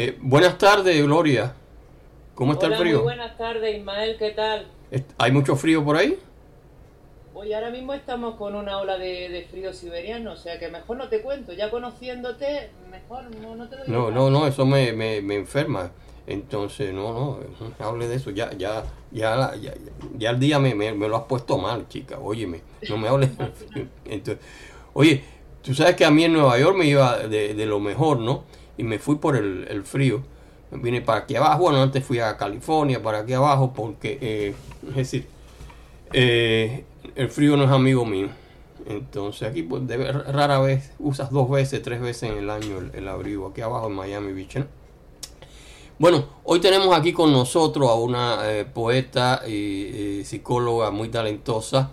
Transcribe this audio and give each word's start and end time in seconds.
Eh, 0.00 0.16
buenas 0.22 0.56
tardes, 0.58 1.02
Gloria. 1.02 1.54
¿Cómo 2.36 2.52
está 2.52 2.66
Hola, 2.66 2.76
el 2.76 2.82
frío? 2.82 2.96
Muy 2.98 3.02
buenas 3.02 3.36
tardes, 3.36 3.78
Ismael, 3.78 4.16
¿qué 4.16 4.30
tal? 4.30 4.68
¿Hay 5.18 5.32
mucho 5.32 5.56
frío 5.56 5.84
por 5.84 5.96
ahí? 5.96 6.16
Hoy 7.34 7.52
ahora 7.52 7.70
mismo 7.70 7.94
estamos 7.94 8.36
con 8.36 8.54
una 8.54 8.78
ola 8.78 8.96
de, 8.96 9.28
de 9.28 9.42
frío 9.50 9.72
siberiano, 9.72 10.34
o 10.34 10.36
sea 10.36 10.56
que 10.60 10.68
mejor 10.68 10.98
no 10.98 11.08
te 11.08 11.20
cuento. 11.20 11.52
Ya 11.52 11.68
conociéndote, 11.68 12.70
mejor 12.88 13.24
no, 13.42 13.56
no 13.56 13.68
te 13.68 13.74
doy 13.74 13.88
No, 13.88 14.02
nada. 14.02 14.12
no, 14.12 14.30
no, 14.30 14.46
eso 14.46 14.64
me, 14.64 14.92
me, 14.92 15.20
me 15.20 15.34
enferma. 15.34 15.90
Entonces, 16.28 16.94
no, 16.94 17.12
no, 17.12 17.38
no 17.76 17.84
hable 17.84 18.06
de 18.06 18.14
eso. 18.14 18.30
Ya, 18.30 18.52
ya, 18.52 18.84
ya, 19.10 19.56
ya, 19.56 19.74
ya 20.16 20.30
el 20.30 20.38
día 20.38 20.60
me, 20.60 20.76
me, 20.76 20.92
me 20.94 21.08
lo 21.08 21.16
has 21.16 21.24
puesto 21.24 21.58
mal, 21.58 21.88
chica. 21.88 22.20
Óyeme, 22.20 22.60
no 22.88 22.98
me 22.98 23.08
hables. 23.08 23.30
Entonces, 24.04 24.44
oye, 24.92 25.24
tú 25.60 25.74
sabes 25.74 25.96
que 25.96 26.04
a 26.04 26.10
mí 26.12 26.22
en 26.22 26.34
Nueva 26.34 26.56
York 26.56 26.76
me 26.76 26.86
iba 26.86 27.18
de, 27.18 27.54
de 27.54 27.66
lo 27.66 27.80
mejor, 27.80 28.20
¿no? 28.20 28.44
Y 28.78 28.84
me 28.84 28.98
fui 28.98 29.16
por 29.16 29.36
el, 29.36 29.66
el 29.68 29.82
frío. 29.82 30.22
Me 30.70 30.78
vine 30.78 31.02
para 31.02 31.20
aquí 31.20 31.36
abajo. 31.36 31.64
Bueno, 31.64 31.82
antes 31.82 32.04
fui 32.04 32.18
a 32.18 32.36
California, 32.36 33.02
para 33.02 33.18
aquí 33.18 33.34
abajo, 33.34 33.72
porque, 33.74 34.18
eh, 34.20 34.54
es 34.88 34.96
decir, 34.96 35.26
eh, 36.12 36.84
el 37.14 37.28
frío 37.28 37.56
no 37.56 37.64
es 37.64 37.70
amigo 37.70 38.04
mío. 38.04 38.28
Entonces 38.86 39.48
aquí 39.48 39.62
pues 39.62 39.82
rara 40.28 40.60
vez 40.60 40.92
usas 40.98 41.30
dos 41.30 41.50
veces, 41.50 41.82
tres 41.82 42.00
veces 42.00 42.30
en 42.30 42.38
el 42.38 42.48
año 42.48 42.78
el, 42.94 43.06
abrigo 43.08 43.48
aquí 43.48 43.60
abajo 43.60 43.88
en 43.88 43.94
Miami 43.94 44.32
Beach. 44.32 44.56
¿no? 44.56 44.66
Bueno, 45.98 46.24
hoy 46.44 46.60
tenemos 46.60 46.96
aquí 46.96 47.12
con 47.12 47.32
nosotros 47.32 47.90
a 47.90 47.94
una 47.94 48.50
eh, 48.50 48.64
poeta 48.64 49.42
y, 49.46 49.52
y 49.52 50.24
psicóloga 50.24 50.90
muy 50.90 51.08
talentosa. 51.08 51.90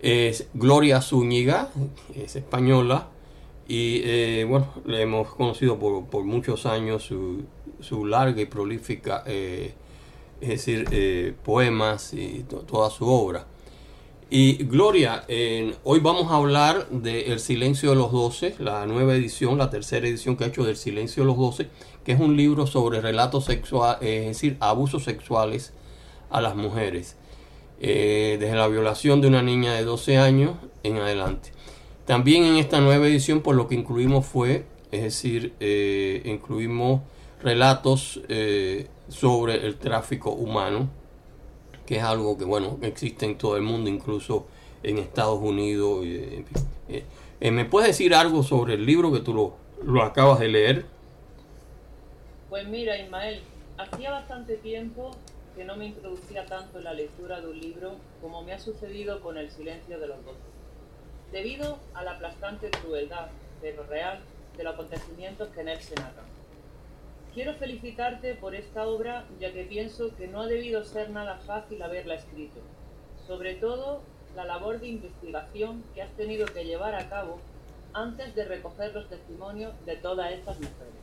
Es 0.00 0.48
Gloria 0.54 1.00
Zúñiga, 1.00 1.68
es 2.14 2.36
española. 2.36 3.08
Y 3.70 4.02
eh, 4.04 4.44
bueno, 4.48 4.66
le 4.84 5.00
hemos 5.02 5.32
conocido 5.32 5.78
por, 5.78 6.06
por 6.06 6.24
muchos 6.24 6.66
años 6.66 7.04
su, 7.04 7.44
su 7.78 8.04
larga 8.04 8.42
y 8.42 8.46
prolífica, 8.46 9.22
eh, 9.26 9.74
es 10.40 10.48
decir, 10.48 10.86
eh, 10.90 11.34
poemas 11.44 12.12
y 12.12 12.42
to- 12.48 12.62
toda 12.62 12.90
su 12.90 13.06
obra. 13.06 13.46
Y 14.28 14.64
Gloria, 14.64 15.24
hoy 15.84 16.00
vamos 16.00 16.32
a 16.32 16.36
hablar 16.36 16.88
de 16.90 17.26
El 17.32 17.38
Silencio 17.38 17.90
de 17.90 17.96
los 17.96 18.10
Doce, 18.10 18.56
la 18.58 18.86
nueva 18.86 19.14
edición, 19.14 19.56
la 19.56 19.70
tercera 19.70 20.08
edición 20.08 20.36
que 20.36 20.42
ha 20.42 20.46
hecho 20.48 20.64
del 20.64 20.76
Silencio 20.76 21.22
de 21.22 21.28
los 21.28 21.36
Doce, 21.36 21.68
que 22.04 22.10
es 22.10 22.18
un 22.20 22.36
libro 22.36 22.66
sobre 22.66 23.00
relatos 23.00 23.44
sexuales, 23.44 24.02
es 24.02 24.26
decir, 24.26 24.56
abusos 24.58 25.04
sexuales 25.04 25.72
a 26.28 26.40
las 26.40 26.56
mujeres, 26.56 27.16
desde 27.80 28.52
la 28.54 28.66
violación 28.66 29.20
de 29.20 29.28
una 29.28 29.42
niña 29.42 29.74
de 29.74 29.84
12 29.84 30.18
años 30.18 30.56
en 30.82 30.96
adelante. 30.98 31.52
También 32.10 32.42
en 32.42 32.56
esta 32.56 32.80
nueva 32.80 33.06
edición, 33.06 33.40
por 33.40 33.54
lo 33.54 33.68
que 33.68 33.76
incluimos 33.76 34.26
fue, 34.26 34.64
es 34.90 35.02
decir, 35.02 35.54
eh, 35.60 36.20
incluimos 36.24 37.02
relatos 37.40 38.20
eh, 38.28 38.88
sobre 39.06 39.64
el 39.64 39.76
tráfico 39.76 40.32
humano, 40.32 40.90
que 41.86 41.98
es 41.98 42.02
algo 42.02 42.36
que, 42.36 42.44
bueno, 42.44 42.78
existe 42.82 43.26
en 43.26 43.38
todo 43.38 43.56
el 43.56 43.62
mundo, 43.62 43.88
incluso 43.88 44.48
en 44.82 44.98
Estados 44.98 45.38
Unidos. 45.40 46.04
eh, 46.04 47.52
¿Me 47.52 47.64
puedes 47.64 47.90
decir 47.90 48.12
algo 48.12 48.42
sobre 48.42 48.74
el 48.74 48.84
libro 48.84 49.12
que 49.12 49.20
tú 49.20 49.32
lo, 49.32 49.54
lo 49.84 50.02
acabas 50.02 50.40
de 50.40 50.48
leer? 50.48 50.86
Pues 52.48 52.66
mira, 52.66 52.98
Ismael, 52.98 53.40
hacía 53.78 54.10
bastante 54.10 54.56
tiempo 54.56 55.12
que 55.54 55.64
no 55.64 55.76
me 55.76 55.86
introducía 55.86 56.44
tanto 56.44 56.78
en 56.78 56.84
la 56.86 56.92
lectura 56.92 57.40
de 57.40 57.46
un 57.46 57.60
libro 57.60 57.92
como 58.20 58.42
me 58.42 58.52
ha 58.52 58.58
sucedido 58.58 59.20
con 59.20 59.38
El 59.38 59.48
silencio 59.48 60.00
de 60.00 60.08
los 60.08 60.24
doce. 60.24 60.49
Debido 61.32 61.78
a 61.94 62.02
la 62.02 62.12
aplastante 62.12 62.70
crueldad, 62.70 63.28
pero 63.60 63.84
real, 63.84 64.20
de 64.56 64.64
los 64.64 64.74
acontecimientos 64.74 65.48
que 65.48 65.60
en 65.60 65.68
él 65.68 65.80
se 65.80 65.94
narran. 65.94 66.24
Quiero 67.32 67.54
felicitarte 67.54 68.34
por 68.34 68.56
esta 68.56 68.86
obra, 68.86 69.24
ya 69.38 69.52
que 69.52 69.64
pienso 69.64 70.14
que 70.16 70.26
no 70.26 70.42
ha 70.42 70.46
debido 70.46 70.84
ser 70.84 71.10
nada 71.10 71.36
fácil 71.46 71.80
haberla 71.82 72.14
escrito. 72.14 72.60
Sobre 73.26 73.54
todo, 73.54 74.02
la 74.34 74.44
labor 74.44 74.80
de 74.80 74.88
investigación 74.88 75.84
que 75.94 76.02
has 76.02 76.10
tenido 76.12 76.46
que 76.46 76.64
llevar 76.64 76.94
a 76.96 77.08
cabo 77.08 77.38
antes 77.92 78.34
de 78.34 78.44
recoger 78.44 78.92
los 78.92 79.08
testimonios 79.08 79.72
de 79.86 79.96
todas 79.96 80.32
estas 80.32 80.56
mujeres. 80.56 80.94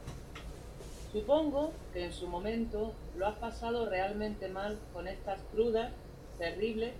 Supongo 1.12 1.72
que 1.94 2.04
en 2.04 2.12
su 2.12 2.28
momento 2.28 2.94
lo 3.16 3.28
has 3.28 3.38
pasado 3.38 3.86
realmente 3.86 4.50
mal 4.50 4.78
con 4.94 5.08
estas 5.08 5.40
crudas, 5.54 5.92
terribles 6.38 6.94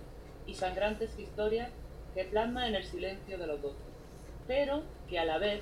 y 0.46 0.54
sangrantes 0.54 1.18
historias 1.18 1.68
que 2.14 2.24
plasma 2.24 2.68
en 2.68 2.74
el 2.74 2.84
silencio 2.84 3.38
de 3.38 3.46
los 3.46 3.60
doce, 3.62 3.76
pero 4.46 4.82
que 5.08 5.18
a 5.18 5.24
la 5.24 5.38
vez 5.38 5.60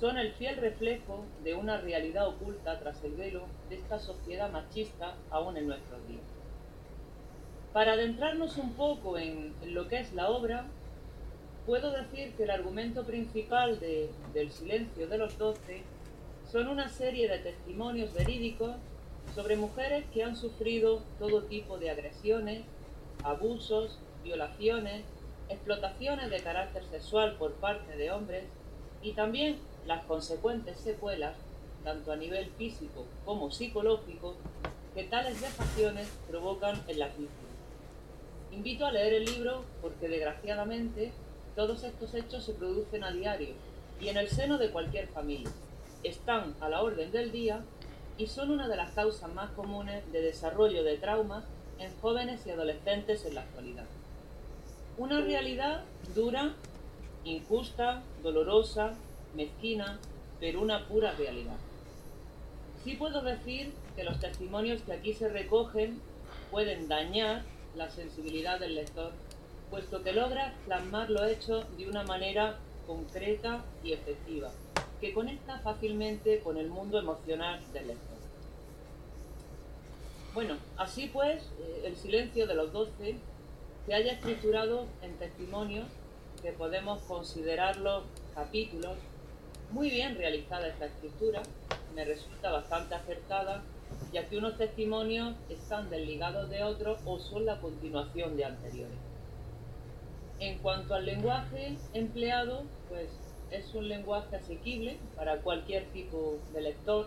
son 0.00 0.18
el 0.18 0.32
fiel 0.32 0.56
reflejo 0.56 1.24
de 1.42 1.54
una 1.54 1.78
realidad 1.80 2.28
oculta 2.28 2.78
tras 2.78 3.02
el 3.04 3.12
velo 3.14 3.46
de 3.68 3.76
esta 3.76 3.98
sociedad 3.98 4.50
machista 4.50 5.14
aún 5.30 5.56
en 5.56 5.66
nuestros 5.68 6.06
días. 6.06 6.22
Para 7.72 7.92
adentrarnos 7.92 8.56
un 8.58 8.72
poco 8.74 9.18
en, 9.18 9.54
en 9.62 9.74
lo 9.74 9.88
que 9.88 9.98
es 10.00 10.12
la 10.12 10.30
obra, 10.30 10.66
puedo 11.66 11.90
decir 11.92 12.32
que 12.36 12.44
el 12.44 12.50
argumento 12.50 13.04
principal 13.04 13.80
de- 13.80 14.10
del 14.32 14.50
silencio 14.52 15.08
de 15.08 15.18
los 15.18 15.36
doce 15.36 15.82
son 16.50 16.68
una 16.68 16.88
serie 16.88 17.28
de 17.28 17.38
testimonios 17.38 18.14
verídicos 18.14 18.76
sobre 19.34 19.56
mujeres 19.56 20.04
que 20.14 20.22
han 20.22 20.36
sufrido 20.36 21.02
todo 21.18 21.42
tipo 21.42 21.76
de 21.78 21.90
agresiones, 21.90 22.62
abusos, 23.24 23.98
violaciones, 24.22 25.02
explotaciones 25.48 26.30
de 26.30 26.40
carácter 26.40 26.84
sexual 26.84 27.36
por 27.38 27.52
parte 27.54 27.96
de 27.96 28.10
hombres 28.10 28.44
y 29.02 29.12
también 29.12 29.58
las 29.86 30.04
consecuentes 30.04 30.78
secuelas, 30.78 31.36
tanto 31.84 32.12
a 32.12 32.16
nivel 32.16 32.50
físico 32.58 33.06
como 33.24 33.50
psicológico, 33.50 34.34
que 34.94 35.04
tales 35.04 35.40
vejaciones 35.40 36.08
provocan 36.28 36.82
en 36.88 36.98
las 36.98 37.10
víctimas. 37.10 37.46
Invito 38.50 38.86
a 38.86 38.92
leer 38.92 39.14
el 39.14 39.24
libro 39.24 39.64
porque 39.82 40.08
desgraciadamente 40.08 41.12
todos 41.54 41.84
estos 41.84 42.14
hechos 42.14 42.44
se 42.44 42.54
producen 42.54 43.04
a 43.04 43.12
diario 43.12 43.54
y 44.00 44.08
en 44.08 44.16
el 44.16 44.28
seno 44.28 44.58
de 44.58 44.70
cualquier 44.70 45.08
familia. 45.08 45.50
Están 46.02 46.54
a 46.60 46.68
la 46.68 46.82
orden 46.82 47.12
del 47.12 47.32
día 47.32 47.60
y 48.18 48.26
son 48.26 48.50
una 48.50 48.68
de 48.68 48.76
las 48.76 48.92
causas 48.92 49.32
más 49.34 49.50
comunes 49.50 50.10
de 50.12 50.22
desarrollo 50.22 50.82
de 50.82 50.96
traumas 50.96 51.44
en 51.78 51.94
jóvenes 52.00 52.46
y 52.46 52.50
adolescentes 52.50 53.24
en 53.26 53.34
la 53.34 53.42
actualidad. 53.42 53.84
Una 54.98 55.20
realidad 55.20 55.84
dura, 56.14 56.54
injusta, 57.24 58.02
dolorosa, 58.22 58.94
mezquina, 59.34 59.98
pero 60.40 60.62
una 60.62 60.86
pura 60.86 61.12
realidad. 61.12 61.56
Sí 62.82 62.94
puedo 62.94 63.20
decir 63.20 63.74
que 63.94 64.04
los 64.04 64.18
testimonios 64.20 64.80
que 64.82 64.94
aquí 64.94 65.12
se 65.12 65.28
recogen 65.28 66.00
pueden 66.50 66.88
dañar 66.88 67.42
la 67.76 67.90
sensibilidad 67.90 68.58
del 68.58 68.74
lector, 68.74 69.12
puesto 69.70 70.02
que 70.02 70.14
logra 70.14 70.54
plasmar 70.64 71.10
lo 71.10 71.26
hecho 71.26 71.64
de 71.76 71.88
una 71.90 72.02
manera 72.04 72.56
concreta 72.86 73.64
y 73.84 73.92
efectiva, 73.92 74.50
que 75.00 75.12
conecta 75.12 75.58
fácilmente 75.58 76.40
con 76.40 76.56
el 76.56 76.68
mundo 76.68 76.98
emocional 76.98 77.60
del 77.74 77.88
lector. 77.88 78.16
Bueno, 80.32 80.56
así 80.78 81.10
pues, 81.12 81.42
eh, 81.60 81.82
el 81.84 81.96
silencio 81.96 82.46
de 82.46 82.54
los 82.54 82.72
doce 82.72 83.16
se 83.86 83.94
haya 83.94 84.12
estructurado 84.14 84.86
en 85.00 85.16
testimonios 85.16 85.86
que 86.42 86.50
podemos 86.50 87.00
considerarlos 87.02 88.02
capítulos. 88.34 88.98
Muy 89.70 89.90
bien 89.90 90.16
realizada 90.16 90.66
esta 90.66 90.86
escritura, 90.86 91.42
me 91.94 92.04
resulta 92.04 92.50
bastante 92.50 92.96
acertada, 92.96 93.62
ya 94.12 94.28
que 94.28 94.38
unos 94.38 94.58
testimonios 94.58 95.34
están 95.48 95.88
desligados 95.88 96.50
de 96.50 96.64
otros 96.64 96.98
o 97.06 97.20
son 97.20 97.46
la 97.46 97.60
continuación 97.60 98.36
de 98.36 98.44
anteriores. 98.44 98.98
En 100.40 100.58
cuanto 100.58 100.94
al 100.94 101.06
lenguaje 101.06 101.76
empleado, 101.94 102.64
pues 102.88 103.08
es 103.52 103.72
un 103.74 103.88
lenguaje 103.88 104.36
asequible 104.36 104.98
para 105.14 105.38
cualquier 105.38 105.84
tipo 105.92 106.38
de 106.52 106.60
lector, 106.60 107.06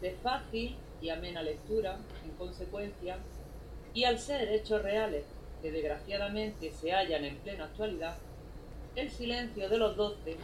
de 0.00 0.12
fácil 0.12 0.76
y 1.02 1.10
amena 1.10 1.42
lectura, 1.42 1.98
en 2.24 2.30
consecuencia, 2.32 3.18
y 3.92 4.04
al 4.04 4.18
ser 4.18 4.48
hechos 4.48 4.82
reales 4.82 5.24
que 5.64 5.72
desgraciadamente 5.72 6.72
se 6.72 6.92
hallan 6.92 7.24
en 7.24 7.36
plena 7.38 7.64
actualidad, 7.64 8.18
el 8.96 9.10
silencio 9.10 9.66
de 9.70 9.78
los 9.78 9.96
doce 9.96 10.36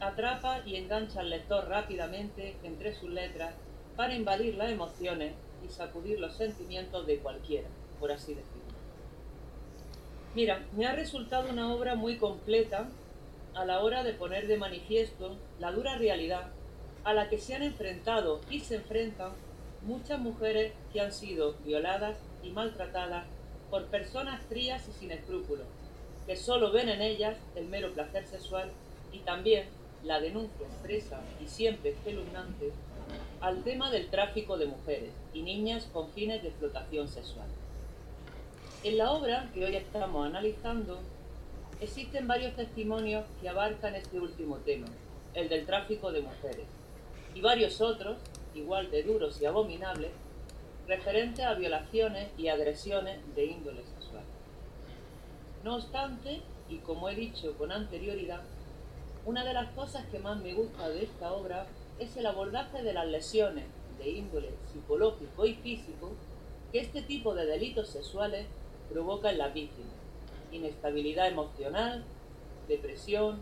atrapa 0.00 0.60
y 0.66 0.76
engancha 0.76 1.20
al 1.20 1.30
lector 1.30 1.66
rápidamente 1.66 2.54
entre 2.62 2.94
sus 2.94 3.08
letras 3.08 3.54
para 3.96 4.14
invadir 4.14 4.54
las 4.56 4.70
emociones 4.70 5.32
y 5.64 5.70
sacudir 5.70 6.20
los 6.20 6.36
sentimientos 6.36 7.06
de 7.06 7.16
cualquiera, 7.20 7.66
por 7.98 8.12
así 8.12 8.34
decirlo. 8.34 8.76
Mira, 10.34 10.62
me 10.76 10.84
ha 10.84 10.94
resultado 10.94 11.48
una 11.48 11.72
obra 11.72 11.94
muy 11.94 12.18
completa 12.18 12.86
a 13.54 13.64
la 13.64 13.80
hora 13.80 14.04
de 14.04 14.12
poner 14.12 14.46
de 14.46 14.58
manifiesto 14.58 15.38
la 15.58 15.72
dura 15.72 15.96
realidad 15.96 16.48
a 17.02 17.14
la 17.14 17.30
que 17.30 17.38
se 17.38 17.54
han 17.54 17.62
enfrentado 17.62 18.42
y 18.50 18.60
se 18.60 18.74
enfrentan 18.74 19.32
muchas 19.86 20.18
mujeres 20.18 20.74
que 20.92 21.00
han 21.00 21.12
sido 21.12 21.54
violadas 21.64 22.18
y 22.42 22.50
maltratadas 22.50 23.24
por 23.76 23.84
personas 23.88 24.40
frías 24.48 24.88
y 24.88 24.92
sin 24.92 25.10
escrúpulos, 25.10 25.66
que 26.26 26.34
solo 26.34 26.72
ven 26.72 26.88
en 26.88 27.02
ellas 27.02 27.36
el 27.56 27.66
mero 27.66 27.92
placer 27.92 28.26
sexual 28.26 28.70
y 29.12 29.18
también 29.18 29.66
la 30.02 30.18
denuncia 30.18 30.66
expresa 30.66 31.20
y 31.44 31.46
siempre 31.46 31.90
espeluznante 31.90 32.72
al 33.42 33.62
tema 33.64 33.90
del 33.90 34.08
tráfico 34.08 34.56
de 34.56 34.64
mujeres 34.64 35.10
y 35.34 35.42
niñas 35.42 35.86
con 35.92 36.08
fines 36.12 36.40
de 36.40 36.48
explotación 36.48 37.06
sexual. 37.06 37.48
En 38.82 38.96
la 38.96 39.12
obra 39.12 39.50
que 39.52 39.66
hoy 39.66 39.76
estamos 39.76 40.26
analizando, 40.26 40.98
existen 41.78 42.26
varios 42.26 42.56
testimonios 42.56 43.26
que 43.42 43.50
abarcan 43.50 43.94
este 43.94 44.18
último 44.18 44.56
tema, 44.64 44.86
el 45.34 45.50
del 45.50 45.66
tráfico 45.66 46.12
de 46.12 46.22
mujeres, 46.22 46.64
y 47.34 47.42
varios 47.42 47.82
otros, 47.82 48.16
igual 48.54 48.90
de 48.90 49.02
duros 49.02 49.38
y 49.42 49.44
abominables, 49.44 50.12
referentes 50.86 51.44
a 51.44 51.54
violaciones 51.54 52.28
y 52.38 52.48
agresiones 52.48 53.18
de 53.34 53.46
índole 53.46 53.82
sexual. 53.84 54.22
No 55.64 55.76
obstante, 55.76 56.42
y 56.68 56.78
como 56.78 57.08
he 57.08 57.14
dicho 57.14 57.56
con 57.58 57.72
anterioridad, 57.72 58.42
una 59.24 59.44
de 59.44 59.54
las 59.54 59.70
cosas 59.72 60.06
que 60.06 60.20
más 60.20 60.38
me 60.40 60.54
gusta 60.54 60.88
de 60.88 61.04
esta 61.04 61.32
obra 61.32 61.66
es 61.98 62.16
el 62.16 62.26
abordaje 62.26 62.82
de 62.82 62.92
las 62.92 63.06
lesiones 63.08 63.64
de 63.98 64.10
índole 64.10 64.50
psicológico 64.72 65.46
y 65.46 65.54
físico 65.54 66.12
que 66.70 66.80
este 66.80 67.02
tipo 67.02 67.34
de 67.34 67.46
delitos 67.46 67.88
sexuales 67.88 68.46
provoca 68.92 69.30
en 69.30 69.38
las 69.38 69.52
víctimas. 69.52 69.90
Inestabilidad 70.52 71.26
emocional, 71.26 72.04
depresión, 72.68 73.40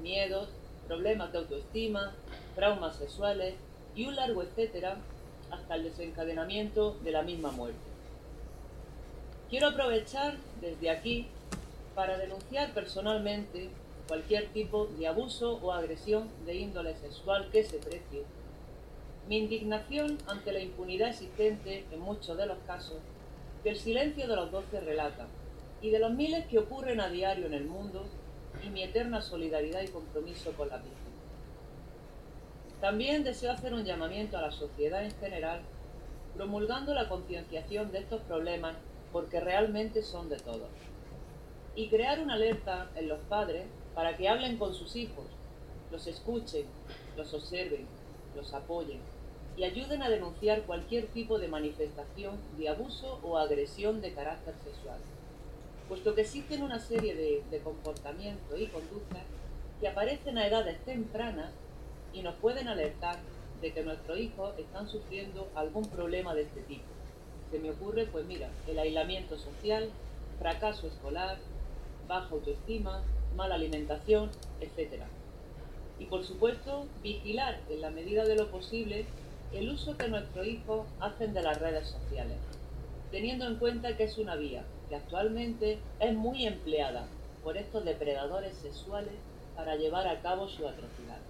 miedos, 0.00 0.48
problemas 0.86 1.32
de 1.32 1.38
autoestima, 1.38 2.14
traumas 2.54 2.96
sexuales 2.96 3.54
y 3.96 4.06
un 4.06 4.14
largo 4.14 4.42
etcétera 4.42 4.98
hasta 5.54 5.76
el 5.76 5.84
desencadenamiento 5.84 6.96
de 7.02 7.12
la 7.12 7.22
misma 7.22 7.50
muerte. 7.50 7.78
Quiero 9.50 9.68
aprovechar 9.68 10.36
desde 10.60 10.90
aquí 10.90 11.26
para 11.94 12.18
denunciar 12.18 12.72
personalmente 12.72 13.70
cualquier 14.08 14.48
tipo 14.48 14.86
de 14.98 15.06
abuso 15.06 15.58
o 15.62 15.72
agresión 15.72 16.28
de 16.44 16.56
índole 16.56 16.94
sexual 16.96 17.48
que 17.50 17.64
se 17.64 17.78
precie. 17.78 18.24
Mi 19.28 19.38
indignación 19.38 20.18
ante 20.26 20.52
la 20.52 20.60
impunidad 20.60 21.08
existente 21.08 21.84
en 21.90 22.00
muchos 22.00 22.36
de 22.36 22.46
los 22.46 22.58
casos 22.66 22.98
del 23.62 23.78
silencio 23.78 24.28
de 24.28 24.36
los 24.36 24.50
doce 24.50 24.80
relata 24.80 25.26
y 25.80 25.90
de 25.90 25.98
los 25.98 26.12
miles 26.12 26.46
que 26.46 26.58
ocurren 26.58 27.00
a 27.00 27.08
diario 27.08 27.46
en 27.46 27.54
el 27.54 27.64
mundo 27.64 28.04
y 28.62 28.68
mi 28.68 28.82
eterna 28.82 29.22
solidaridad 29.22 29.82
y 29.82 29.88
compromiso 29.88 30.52
con 30.52 30.68
la 30.68 30.76
víctimas. 30.76 31.13
También 32.84 33.24
deseo 33.24 33.50
hacer 33.50 33.72
un 33.72 33.86
llamamiento 33.86 34.36
a 34.36 34.42
la 34.42 34.52
sociedad 34.52 35.02
en 35.02 35.12
general, 35.12 35.62
promulgando 36.36 36.92
la 36.92 37.08
concienciación 37.08 37.90
de 37.90 38.00
estos 38.00 38.20
problemas 38.20 38.76
porque 39.10 39.40
realmente 39.40 40.02
son 40.02 40.28
de 40.28 40.36
todos. 40.36 40.68
Y 41.74 41.88
crear 41.88 42.20
una 42.20 42.34
alerta 42.34 42.90
en 42.94 43.08
los 43.08 43.20
padres 43.20 43.64
para 43.94 44.18
que 44.18 44.28
hablen 44.28 44.58
con 44.58 44.74
sus 44.74 44.96
hijos, 44.96 45.24
los 45.90 46.06
escuchen, 46.06 46.66
los 47.16 47.32
observen, 47.32 47.86
los 48.36 48.52
apoyen 48.52 49.00
y 49.56 49.64
ayuden 49.64 50.02
a 50.02 50.10
denunciar 50.10 50.64
cualquier 50.64 51.06
tipo 51.06 51.38
de 51.38 51.48
manifestación 51.48 52.36
de 52.58 52.68
abuso 52.68 53.18
o 53.22 53.38
agresión 53.38 54.02
de 54.02 54.12
carácter 54.12 54.56
sexual, 54.62 54.98
puesto 55.88 56.14
que 56.14 56.20
existen 56.20 56.62
una 56.62 56.80
serie 56.80 57.14
de, 57.14 57.42
de 57.50 57.60
comportamientos 57.60 58.60
y 58.60 58.66
conductas 58.66 59.22
que 59.80 59.88
aparecen 59.88 60.36
a 60.36 60.46
edades 60.46 60.84
tempranas 60.84 61.50
y 62.14 62.22
nos 62.22 62.34
pueden 62.36 62.68
alertar 62.68 63.18
de 63.60 63.72
que 63.72 63.82
nuestros 63.82 64.18
hijos 64.18 64.54
están 64.58 64.88
sufriendo 64.88 65.48
algún 65.54 65.84
problema 65.86 66.34
de 66.34 66.42
este 66.42 66.60
tipo. 66.62 66.84
Se 67.50 67.58
me 67.58 67.70
ocurre, 67.70 68.06
pues 68.06 68.24
mira, 68.24 68.50
el 68.66 68.78
aislamiento 68.78 69.38
social, 69.38 69.90
fracaso 70.38 70.86
escolar, 70.86 71.38
baja 72.08 72.28
autoestima, 72.30 73.02
mala 73.36 73.56
alimentación, 73.56 74.30
etc. 74.60 75.02
Y 75.98 76.06
por 76.06 76.24
supuesto, 76.24 76.86
vigilar 77.02 77.60
en 77.68 77.80
la 77.80 77.90
medida 77.90 78.24
de 78.24 78.36
lo 78.36 78.50
posible 78.50 79.06
el 79.52 79.70
uso 79.70 79.96
que 79.96 80.08
nuestros 80.08 80.46
hijos 80.46 80.86
hacen 81.00 81.32
de 81.32 81.42
las 81.42 81.60
redes 81.60 81.88
sociales, 81.88 82.38
teniendo 83.10 83.46
en 83.46 83.56
cuenta 83.56 83.96
que 83.96 84.04
es 84.04 84.18
una 84.18 84.36
vía 84.36 84.64
que 84.88 84.96
actualmente 84.96 85.78
es 86.00 86.14
muy 86.14 86.46
empleada 86.46 87.06
por 87.42 87.56
estos 87.56 87.84
depredadores 87.84 88.56
sexuales 88.56 89.14
para 89.54 89.76
llevar 89.76 90.08
a 90.08 90.20
cabo 90.20 90.48
su 90.48 90.66
atrocidad. 90.66 91.20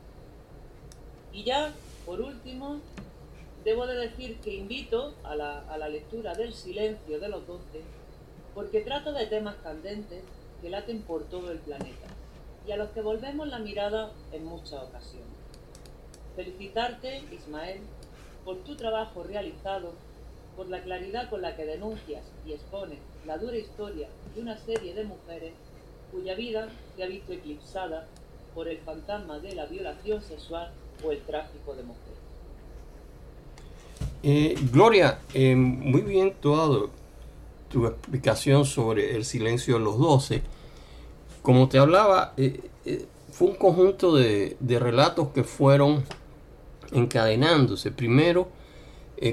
Y 1.35 1.43
ya, 1.43 1.73
por 2.07 2.21
último, 2.21 2.79
debo 3.65 3.87
de 3.89 3.97
decir 3.97 4.39
que 4.39 4.55
invito 4.55 5.15
a 5.25 5.35
la, 5.35 5.61
a 5.69 5.77
la 5.77 5.89
lectura 5.89 6.33
del 6.35 6.55
silencio 6.55 7.19
de 7.19 7.29
los 7.29 7.45
doce, 7.45 7.83
porque 8.55 8.83
trata 8.83 9.11
de 9.11 9.27
temas 9.27 9.57
candentes 9.57 10.23
que 10.63 10.71
laten 10.71 11.03
por 11.03 11.25
todo 11.25 11.51
el 11.51 11.59
planeta 11.59 12.07
y 12.67 12.71
a 12.71 12.77
los 12.77 12.91
que 12.91 13.03
volvemos 13.03 13.49
la 13.49 13.59
mirada 13.59 14.13
en 14.33 14.45
muchas 14.45 14.85
ocasiones. 14.85 15.27
Felicitarte, 16.37 17.25
Ismael, 17.33 17.81
por 18.45 18.59
tu 18.59 18.77
trabajo 18.77 19.25
realizado, 19.25 19.93
por 20.57 20.69
la 20.69 20.83
claridad 20.83 21.29
con 21.31 21.43
la 21.43 21.57
que 21.57 21.65
denuncias 21.65 22.23
y 22.47 22.53
expones 22.53 23.01
la 23.27 23.39
dura 23.39 23.57
historia 23.57 24.09
de 24.35 24.41
una 24.41 24.57
serie 24.57 24.95
de 24.95 25.03
mujeres 25.03 25.53
cuya 26.13 26.35
vida 26.37 26.69
se 26.95 27.03
ha 27.03 27.07
visto 27.07 27.33
eclipsada 27.33 28.07
por 28.55 28.69
el 28.69 28.79
fantasma 28.79 29.41
de 29.41 29.57
la 29.57 29.67
violación 29.67 30.23
sexual 30.23 30.71
o 31.03 31.13
el 31.13 31.21
tráfico 31.21 31.75
de 31.75 31.83
mujeres. 31.83 32.05
Eh, 34.23 34.57
Gloria, 34.73 35.19
eh, 35.35 35.55
muy 35.55 36.01
bien 36.01 36.33
todo 36.41 36.89
tu 37.69 37.87
explicación 37.87 38.65
sobre 38.65 39.15
el 39.15 39.25
silencio 39.25 39.75
de 39.75 39.81
los 39.85 39.99
doce. 39.99 40.43
Como 41.43 41.69
te 41.69 41.79
hablaba, 41.79 42.33
eh, 42.39 42.61
fue 43.31 43.49
un 43.49 43.57
conjunto 43.57 44.15
de, 44.15 44.57
relatos 44.67 45.29
que 45.29 45.45
fueron 45.45 46.05
encadenándose. 46.93 47.91
Primero, 47.91 48.49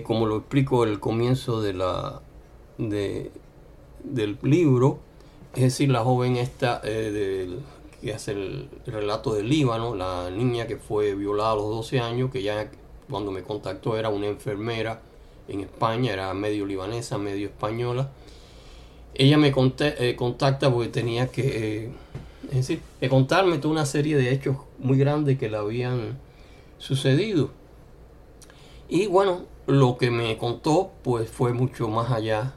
como 0.03 0.25
lo 0.25 0.37
explico 0.37 0.83
el 0.83 0.99
comienzo 0.99 1.61
de 1.61 1.73
la, 1.73 2.21
de, 2.77 3.31
del 4.03 4.37
libro, 4.41 4.99
es 5.53 5.61
decir, 5.61 5.89
la 5.89 5.99
joven 5.99 6.35
esta 6.37 6.79
del, 6.79 7.59
que 8.01 8.13
hace 8.13 8.31
el, 8.31 8.69
el, 8.85 8.93
relato 8.93 9.33
del 9.33 9.47
Líbano, 9.47 9.95
la 9.95 10.29
niña 10.31 10.67
que 10.67 10.77
fue 10.77 11.15
violada 11.15 11.51
a 11.51 11.55
los 11.55 11.69
12 11.69 11.99
años, 11.99 12.31
que 12.31 12.41
ya 12.41 12.69
cuando 13.09 13.31
me 13.31 13.43
contactó 13.43 13.97
era 13.97 14.09
una 14.09 14.27
enfermera 14.27 15.01
en 15.47 15.61
España, 15.61 16.13
era 16.13 16.33
medio 16.33 16.65
libanesa, 16.65 17.17
medio 17.17 17.47
española. 17.47 18.09
Ella 19.13 19.37
me 19.37 19.53
eh, 19.53 20.15
contacta 20.15 20.71
porque 20.71 20.89
tenía 20.89 21.27
que, 21.27 21.83
eh, 21.83 21.91
decir, 22.51 22.81
contarme 23.09 23.57
toda 23.57 23.73
una 23.73 23.85
serie 23.85 24.15
de 24.15 24.31
hechos 24.31 24.57
muy 24.79 24.97
grandes 24.97 25.37
que 25.37 25.49
le 25.49 25.57
habían 25.57 26.17
sucedido. 26.77 27.51
Y 28.87 29.07
bueno, 29.07 29.45
lo 29.67 29.97
que 29.97 30.09
me 30.11 30.37
contó 30.37 30.91
pues 31.03 31.29
fue 31.29 31.53
mucho 31.53 31.87
más 31.87 32.11
allá 32.11 32.53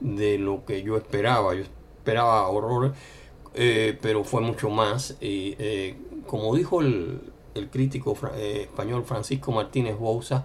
de 0.00 0.38
lo 0.38 0.64
que 0.64 0.82
yo 0.82 0.96
esperaba. 0.96 1.54
Yo 1.54 1.62
esperaba 1.62 2.48
horrores, 2.48 2.92
eh, 3.56 3.98
pero 4.00 4.22
fue 4.24 4.40
mucho 4.40 4.70
más. 4.70 5.16
Eh, 5.20 5.96
como 6.26 6.54
dijo 6.54 6.80
el, 6.80 7.20
el 7.56 7.70
crítico 7.70 8.16
eh, 8.34 8.62
español 8.62 9.04
Francisco 9.04 9.52
Martínez 9.52 9.98
Bouza, 9.98 10.44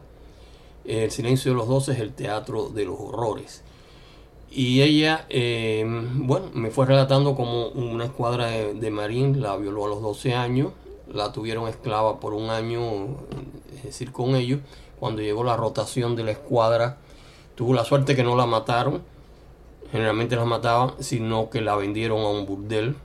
El 0.85 1.11
silencio 1.11 1.51
de 1.51 1.57
los 1.57 1.67
dos 1.67 1.89
es 1.89 1.99
el 1.99 2.13
teatro 2.13 2.69
de 2.69 2.85
los 2.85 2.99
horrores. 2.99 3.63
Y 4.49 4.81
ella, 4.81 5.25
eh, 5.29 5.85
bueno, 6.15 6.47
me 6.53 6.71
fue 6.71 6.85
relatando 6.85 7.35
como 7.35 7.67
una 7.67 8.05
escuadra 8.05 8.47
de, 8.47 8.73
de 8.73 8.91
marín 8.91 9.41
la 9.41 9.55
violó 9.55 9.85
a 9.85 9.89
los 9.89 10.01
12 10.01 10.33
años, 10.33 10.73
la 11.11 11.31
tuvieron 11.31 11.67
esclava 11.69 12.19
por 12.19 12.33
un 12.33 12.49
año, 12.49 13.17
es 13.77 13.83
decir, 13.83 14.11
con 14.11 14.35
ellos. 14.35 14.59
Cuando 14.99 15.21
llegó 15.21 15.43
la 15.43 15.55
rotación 15.55 16.15
de 16.15 16.23
la 16.23 16.31
escuadra, 16.31 16.97
tuvo 17.55 17.73
la 17.73 17.85
suerte 17.85 18.15
que 18.15 18.23
no 18.23 18.35
la 18.35 18.45
mataron, 18.45 19.03
generalmente 19.91 20.35
la 20.35 20.45
mataban, 20.45 20.93
sino 20.99 21.49
que 21.49 21.61
la 21.61 21.75
vendieron 21.75 22.21
a 22.21 22.29
un 22.29 22.45
burdel, 22.45 22.95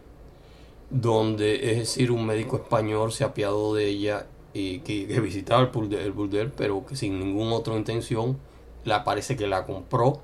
donde, 0.91 1.73
es 1.73 1.79
decir, 1.79 2.13
un 2.13 2.25
médico 2.25 2.57
español 2.57 3.13
se 3.13 3.25
apiadó 3.25 3.75
de 3.75 3.87
ella 3.87 4.27
y 4.55 4.79
que, 4.81 5.21
visitaba 5.21 5.61
el 5.63 5.69
burdel, 5.69 6.01
el 6.01 6.13
burdel, 6.13 6.53
pero 6.53 6.87
que 6.87 6.97
sin 6.97 7.19
ninguna 7.19 7.57
otra 7.57 7.77
intención, 7.77 8.39
la 8.85 9.05
parece 9.05 9.37
que 9.37 9.47
la 9.47 9.67
compró 9.67 10.21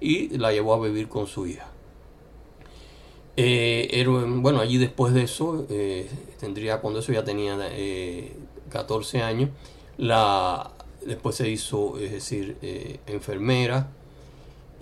y 0.00 0.36
la 0.38 0.52
llevó 0.52 0.74
a 0.74 0.80
vivir 0.80 1.08
con 1.08 1.26
su 1.26 1.46
hija. 1.46 1.66
Eh, 3.36 4.04
bueno, 4.06 4.60
allí 4.60 4.78
después 4.78 5.12
de 5.12 5.24
eso, 5.24 5.66
eh, 5.68 6.08
tendría 6.38 6.80
cuando 6.80 7.00
eso 7.00 7.12
ya 7.12 7.24
tenía 7.24 7.58
eh, 7.72 8.36
14 8.70 9.22
años, 9.22 9.50
la, 9.98 10.70
después 11.04 11.36
se 11.36 11.48
hizo, 11.48 11.98
es 11.98 12.12
decir, 12.12 12.56
eh, 12.62 13.00
enfermera 13.06 13.88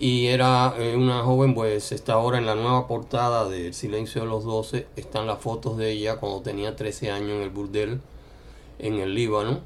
y 0.02 0.26
era 0.26 0.74
eh, 0.78 0.96
una 0.96 1.22
joven, 1.22 1.54
pues 1.54 1.92
está 1.92 2.14
ahora 2.14 2.36
en 2.38 2.44
la 2.44 2.56
nueva 2.56 2.88
portada 2.88 3.48
de 3.48 3.72
Silencio 3.72 4.22
de 4.22 4.26
los 4.26 4.42
Doce, 4.42 4.88
están 4.96 5.28
las 5.28 5.38
fotos 5.38 5.76
de 5.76 5.92
ella 5.92 6.16
cuando 6.16 6.42
tenía 6.42 6.74
13 6.74 7.12
años 7.12 7.30
en 7.30 7.42
el 7.42 7.50
burdel 7.50 8.00
en 8.80 8.94
el 8.94 9.14
Líbano 9.14 9.60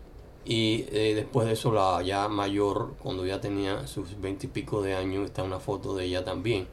y 0.45 0.85
eh, 0.93 1.15
después 1.15 1.47
de 1.47 1.55
eso 1.55 1.73
la 1.73 2.03
ya 2.03 2.29
mayor, 2.29 2.97
cuando 3.03 3.25
ya 3.25 3.41
tenía 3.41 3.87
sus 3.87 4.21
20 4.21 4.45
y 4.45 4.51
pico 4.51 4.83
de 4.83 4.95
años, 4.95 5.25
está 5.25 5.43
una 5.43 5.59
foto 5.59 5.97
de 5.97 6.05
ella 6.05 6.23
también. 6.23 6.69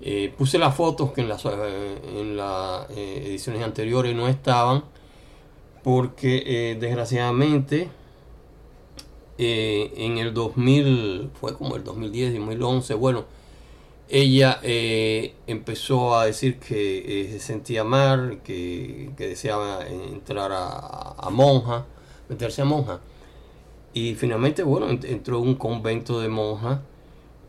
Eh, 0.00 0.32
puse 0.38 0.56
las 0.56 0.72
fotos 0.76 1.10
que 1.10 1.22
en 1.22 1.28
las, 1.28 1.44
en 1.46 2.36
las 2.36 2.88
ediciones 2.90 3.64
anteriores 3.64 4.14
no 4.14 4.28
estaban 4.28 4.84
porque 5.82 6.76
desgraciadamente 6.78 7.88
eh, 9.42 9.94
en 9.96 10.18
el 10.18 10.34
2000, 10.34 11.30
fue 11.32 11.56
como 11.56 11.74
el 11.74 11.82
2010, 11.82 12.34
2011, 12.34 12.92
bueno, 12.92 13.24
ella 14.10 14.60
eh, 14.62 15.34
empezó 15.46 16.14
a 16.18 16.26
decir 16.26 16.58
que 16.58 17.26
se 17.32 17.40
sentía 17.40 17.82
mal, 17.82 18.42
que, 18.44 19.10
deseaba 19.16 19.86
entrar 19.86 20.52
a, 20.52 21.14
a, 21.16 21.30
monja, 21.30 21.86
meterse 22.28 22.60
a 22.60 22.66
monja. 22.66 23.00
Y 23.94 24.14
finalmente, 24.14 24.62
bueno, 24.62 24.90
entró 24.90 25.38
en 25.38 25.48
un 25.48 25.54
convento 25.54 26.20
de 26.20 26.28
monja. 26.28 26.82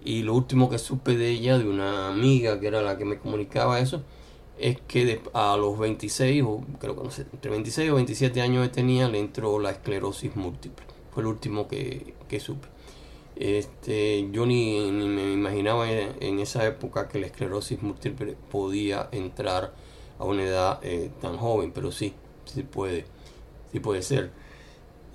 Y 0.05 0.23
lo 0.23 0.33
último 0.33 0.69
que 0.69 0.79
supe 0.79 1.17
de 1.17 1.29
ella, 1.29 1.57
de 1.57 1.67
una 1.67 2.07
amiga 2.09 2.59
que 2.61 2.67
era 2.67 2.81
la 2.81 2.97
que 2.97 3.03
me 3.05 3.19
comunicaba 3.19 3.79
eso, 3.81 4.01
es 4.57 4.79
que 4.87 5.21
a 5.33 5.57
los 5.57 5.77
26, 5.77 6.43
o 6.43 6.63
creo 6.79 6.95
que 6.95 7.03
no 7.03 7.11
sé, 7.11 7.25
entre 7.33 7.51
26 7.51 7.91
o 7.91 7.95
27 7.95 8.41
años 8.41 8.67
que 8.67 8.73
tenía, 8.73 9.09
le 9.09 9.19
entró 9.19 9.59
la 9.59 9.71
esclerosis 9.71 10.35
múltiple. 10.37 10.90
Fue 11.13 11.23
el 11.23 11.27
último 11.27 11.67
que, 11.67 12.13
supe. 12.39 12.67
Este, 13.35 14.29
yo 14.31 14.45
ni, 14.45 14.91
me 14.91 15.33
imaginaba 15.33 15.89
en, 15.91 16.39
esa 16.39 16.65
época 16.65 17.07
que 17.07 17.19
la 17.19 17.27
esclerosis 17.27 17.81
múltiple 17.81 18.35
podía 18.49 19.09
entrar 19.11 19.73
a 20.19 20.25
una 20.25 20.43
edad 20.43 20.79
eh, 20.83 21.11
tan 21.21 21.37
joven, 21.37 21.71
pero 21.73 21.91
sí, 21.91 22.13
sí 22.45 22.63
puede, 22.63 23.05
sí 23.71 23.79
puede 23.79 24.01
ser. 24.03 24.31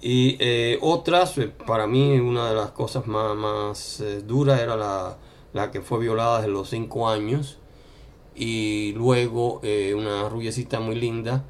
Y 0.02 0.36
eh, 0.40 0.78
otras, 0.82 1.38
eh, 1.38 1.48
para 1.48 1.86
mí 1.86 2.18
una 2.18 2.50
de 2.50 2.54
las 2.56 2.72
cosas 2.72 3.06
más, 3.06 3.34
más 3.36 4.04
duras 4.26 4.60
era 4.60 4.76
la, 4.76 5.16
la, 5.54 5.70
que 5.70 5.80
fue 5.80 6.00
violada 6.00 6.38
desde 6.38 6.52
los 6.52 6.68
5 6.68 7.08
años 7.08 7.58
y 8.34 8.92
luego 8.92 9.62
una 9.94 10.28
rullecita 10.28 10.80
muy 10.80 10.96
linda. 10.96 11.44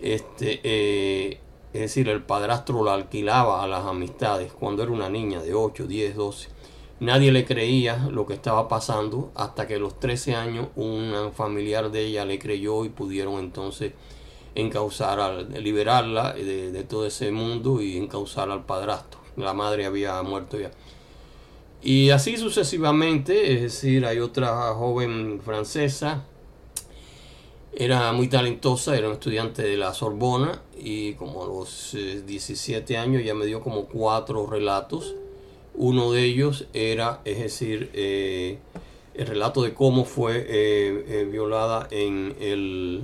Este, 0.00 1.40
es 1.74 1.80
decir, 1.80 2.08
el 2.08 2.22
padrastro 2.22 2.84
la 2.84 2.94
alquilaba 2.94 3.64
a 3.64 3.66
las 3.66 3.84
amistades 3.84 4.52
cuando 4.52 4.84
era 4.84 4.92
una 4.92 5.08
niña 5.08 5.42
de 5.42 5.54
8, 5.54 5.88
10, 5.88 6.14
12. 6.14 6.48
Nadie 7.00 7.32
le 7.32 7.44
creía 7.44 8.08
lo 8.12 8.26
que 8.26 8.34
estaba 8.34 8.68
pasando 8.68 9.32
hasta 9.34 9.66
que 9.66 9.74
a 9.74 9.78
los 9.80 9.98
13 9.98 10.36
años 10.36 10.68
un 10.76 11.32
familiar 11.34 11.90
de 11.90 12.04
ella 12.04 12.24
le 12.24 12.38
creyó 12.38 12.84
y 12.84 12.90
pudieron 12.90 13.40
entonces 13.40 13.92
encauzar, 14.54 15.18
al, 15.18 15.52
liberarla 15.64 16.34
de, 16.34 16.70
de 16.70 16.84
todo 16.84 17.06
ese 17.06 17.32
mundo 17.32 17.82
y 17.82 17.96
encauzar 17.96 18.52
al 18.52 18.64
padrastro. 18.64 19.18
La 19.36 19.52
madre 19.52 19.84
había 19.84 20.22
muerto 20.22 20.56
ya. 20.60 20.70
Y 21.82 22.10
así 22.10 22.36
sucesivamente, 22.36 23.52
es 23.52 23.62
decir, 23.62 24.06
hay 24.06 24.20
otra 24.20 24.72
joven 24.74 25.40
francesa, 25.44 26.24
era 27.76 28.12
muy 28.12 28.28
talentosa, 28.28 28.96
era 28.96 29.08
un 29.08 29.14
estudiante 29.14 29.62
de 29.62 29.76
la 29.76 29.94
Sorbona 29.94 30.62
y 30.78 31.14
como 31.14 31.42
a 31.42 31.46
los 31.46 31.96
17 32.26 32.92
eh, 32.92 32.96
años 32.96 33.24
ya 33.24 33.34
me 33.34 33.46
dio 33.46 33.60
como 33.60 33.86
cuatro 33.86 34.46
relatos. 34.46 35.14
Uno 35.74 36.12
de 36.12 36.24
ellos 36.24 36.66
era, 36.72 37.20
es 37.24 37.40
decir, 37.40 37.90
eh, 37.94 38.58
el 39.14 39.26
relato 39.26 39.62
de 39.62 39.74
cómo 39.74 40.04
fue 40.04 40.46
eh, 40.48 41.28
violada 41.30 41.88
en 41.90 42.36
el 42.40 43.02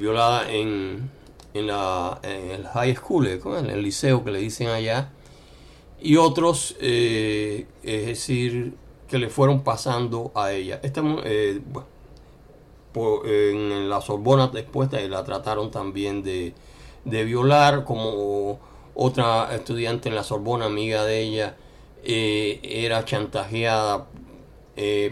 violada 0.00 0.50
en, 0.50 1.10
en, 1.54 1.66
la, 1.68 2.20
el 2.24 2.66
high 2.66 2.96
school, 2.96 3.28
en 3.28 3.70
el 3.70 3.82
liceo 3.82 4.24
que 4.24 4.32
le 4.32 4.40
dicen 4.40 4.66
allá 4.66 5.12
y 6.02 6.16
otros, 6.16 6.76
es 6.80 7.66
decir, 7.84 8.74
que 9.08 9.18
le 9.18 9.28
fueron 9.28 9.62
pasando 9.62 10.32
a 10.34 10.50
ella. 10.52 10.80
Eh, 12.94 13.50
en 13.52 13.88
la 13.88 14.00
Sorbona 14.00 14.48
después 14.48 14.90
la 14.92 15.24
trataron 15.24 15.70
también 15.70 16.22
de, 16.22 16.54
violar, 17.04 17.84
como 17.84 18.58
otra 18.94 19.54
estudiante 19.54 20.08
en 20.08 20.14
la 20.14 20.24
Sorbona, 20.24 20.66
amiga 20.66 21.04
de 21.04 21.20
ella, 21.20 21.56
eh, 22.02 22.60
era 22.62 23.04
chantajeada 23.04 24.06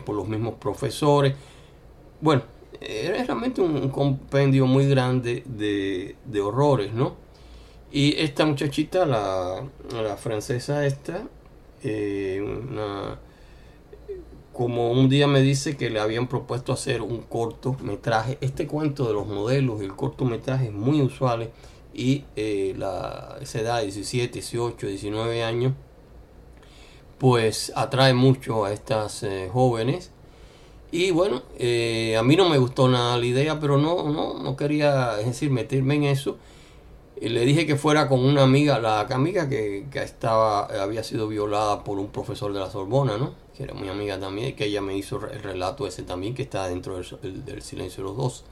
por 0.05 0.15
los 0.15 0.27
mismos 0.27 0.55
profesores. 0.55 1.35
Bueno, 2.21 2.43
era 2.81 3.23
realmente 3.25 3.61
un, 3.61 3.91
compendio 3.91 4.67
muy 4.67 4.89
grande 4.89 5.43
de, 5.47 6.17
de 6.25 6.41
horrores, 6.41 6.93
¿no? 6.95 7.29
Y 7.91 8.21
esta 8.21 8.45
muchachita, 8.45 9.07
la, 9.07 10.17
francesa 10.19 10.85
esta, 10.85 11.23
eh, 11.83 12.45
como 14.59 14.91
un 14.91 15.09
día 15.09 15.29
me 15.29 15.41
dice 15.41 15.77
que 15.77 15.89
le 15.89 16.01
habían 16.01 16.27
propuesto 16.27 16.73
hacer 16.73 17.01
un 17.01 17.19
cortometraje. 17.19 18.39
Este 18.41 18.67
cuento 18.67 19.07
de 19.07 19.15
los 19.15 19.29
modelos 19.29 19.81
y 19.81 19.85
el 19.85 19.95
cortometraje 19.95 20.67
es 20.67 20.73
muy 20.73 21.01
usual 21.01 21.49
y 21.95 22.25
eh, 22.35 22.75
la, 22.77 23.39
esa 23.41 23.61
edad, 23.61 23.83
17, 23.83 24.33
18, 24.33 24.89
19 24.89 25.45
años, 25.45 25.75
pues 27.19 27.73
atrae 27.77 28.15
mucho 28.15 28.65
a 28.65 28.73
estas 28.73 29.23
eh, 29.23 29.49
jóvenes. 29.53 30.11
Y 30.91 31.13
bueno, 31.13 31.37
a 31.37 32.23
mí 32.25 32.35
no 32.35 32.49
me 32.49 32.59
gustó 32.59 32.89
nada 32.89 33.17
la 33.17 33.27
idea, 33.27 33.61
pero 33.61 33.79
no, 33.79 34.11
no, 34.11 34.43
no 34.43 34.57
quería, 34.57 35.21
es 35.21 35.27
decir, 35.27 35.51
meterme 35.51 35.95
en 35.95 36.05
eso 36.05 36.37
y 37.21 37.29
le 37.29 37.45
dije 37.45 37.67
que 37.67 37.77
fuera 37.77 38.09
con 38.09 38.25
una 38.25 38.43
amiga, 38.43 38.79
la 38.79 39.01
amiga 39.01 39.49
que, 39.49 39.87
estaba, 39.95 40.67
había 40.67 41.03
sido 41.03 41.29
violada 41.29 41.85
por 41.85 41.99
un 41.99 42.09
profesor 42.09 42.53
de 42.53 42.61
la 42.61 42.71
Sorbona, 42.71 43.17
¿no? 43.17 43.35
Que 43.57 43.65
era 43.65 43.75
muy 43.75 43.89
amiga 43.89 44.19
también, 44.21 44.55
que 44.55 44.67
ella 44.67 44.81
me 44.81 44.97
hizo 44.97 45.21
el 45.29 45.43
relato 45.43 45.87
ese 45.87 46.03
también, 46.03 46.35
que 46.35 46.43
está 46.43 46.69
dentro 46.69 46.97
del, 46.97 47.63
silencio 47.63 48.05
de 48.05 48.09
los 48.09 48.17
dos. 48.17 48.45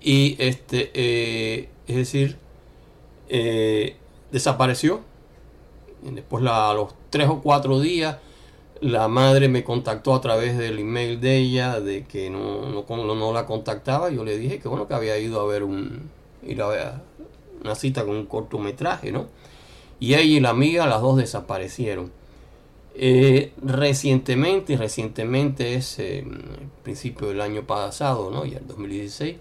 Y 0.00 0.36
este, 0.38 0.90
eh, 0.94 1.68
es 1.86 1.96
decir, 1.96 2.36
eh, 3.28 3.96
desapareció. 4.30 5.00
Después 6.02 6.44
a 6.46 6.72
los 6.74 6.94
tres 7.10 7.28
o 7.28 7.40
cuatro 7.40 7.80
días, 7.80 8.18
la 8.80 9.08
madre 9.08 9.48
me 9.48 9.64
contactó 9.64 10.14
a 10.14 10.20
través 10.20 10.56
del 10.56 10.78
email 10.78 11.20
de 11.20 11.36
ella, 11.38 11.80
de 11.80 12.04
que 12.04 12.30
no, 12.30 12.68
no, 12.68 13.14
no 13.14 13.32
la 13.32 13.46
contactaba. 13.46 14.10
Yo 14.10 14.24
le 14.24 14.38
dije 14.38 14.60
que 14.60 14.68
bueno, 14.68 14.86
que 14.86 14.94
había 14.94 15.18
ido 15.18 15.40
a 15.40 15.46
ver 15.46 15.64
un, 15.64 16.10
ir 16.42 16.62
a 16.62 16.68
ver, 16.68 16.92
una 17.62 17.74
cita 17.74 18.04
con 18.04 18.16
un 18.16 18.26
cortometraje, 18.26 19.12
¿no? 19.12 19.26
Y 20.00 20.14
ella 20.14 20.22
y 20.22 20.40
la 20.40 20.50
amiga, 20.50 20.86
las 20.86 21.00
dos 21.00 21.16
desaparecieron. 21.16 22.12
Eh, 22.94 23.52
recientemente, 23.62 24.76
recientemente 24.76 25.74
es 25.74 25.98
eh, 25.98 26.24
principio 26.82 27.28
del 27.28 27.40
año 27.40 27.64
pasado, 27.64 28.30
¿no? 28.30 28.44
Ya 28.44 28.58
el 28.58 28.66
2016, 28.66 29.36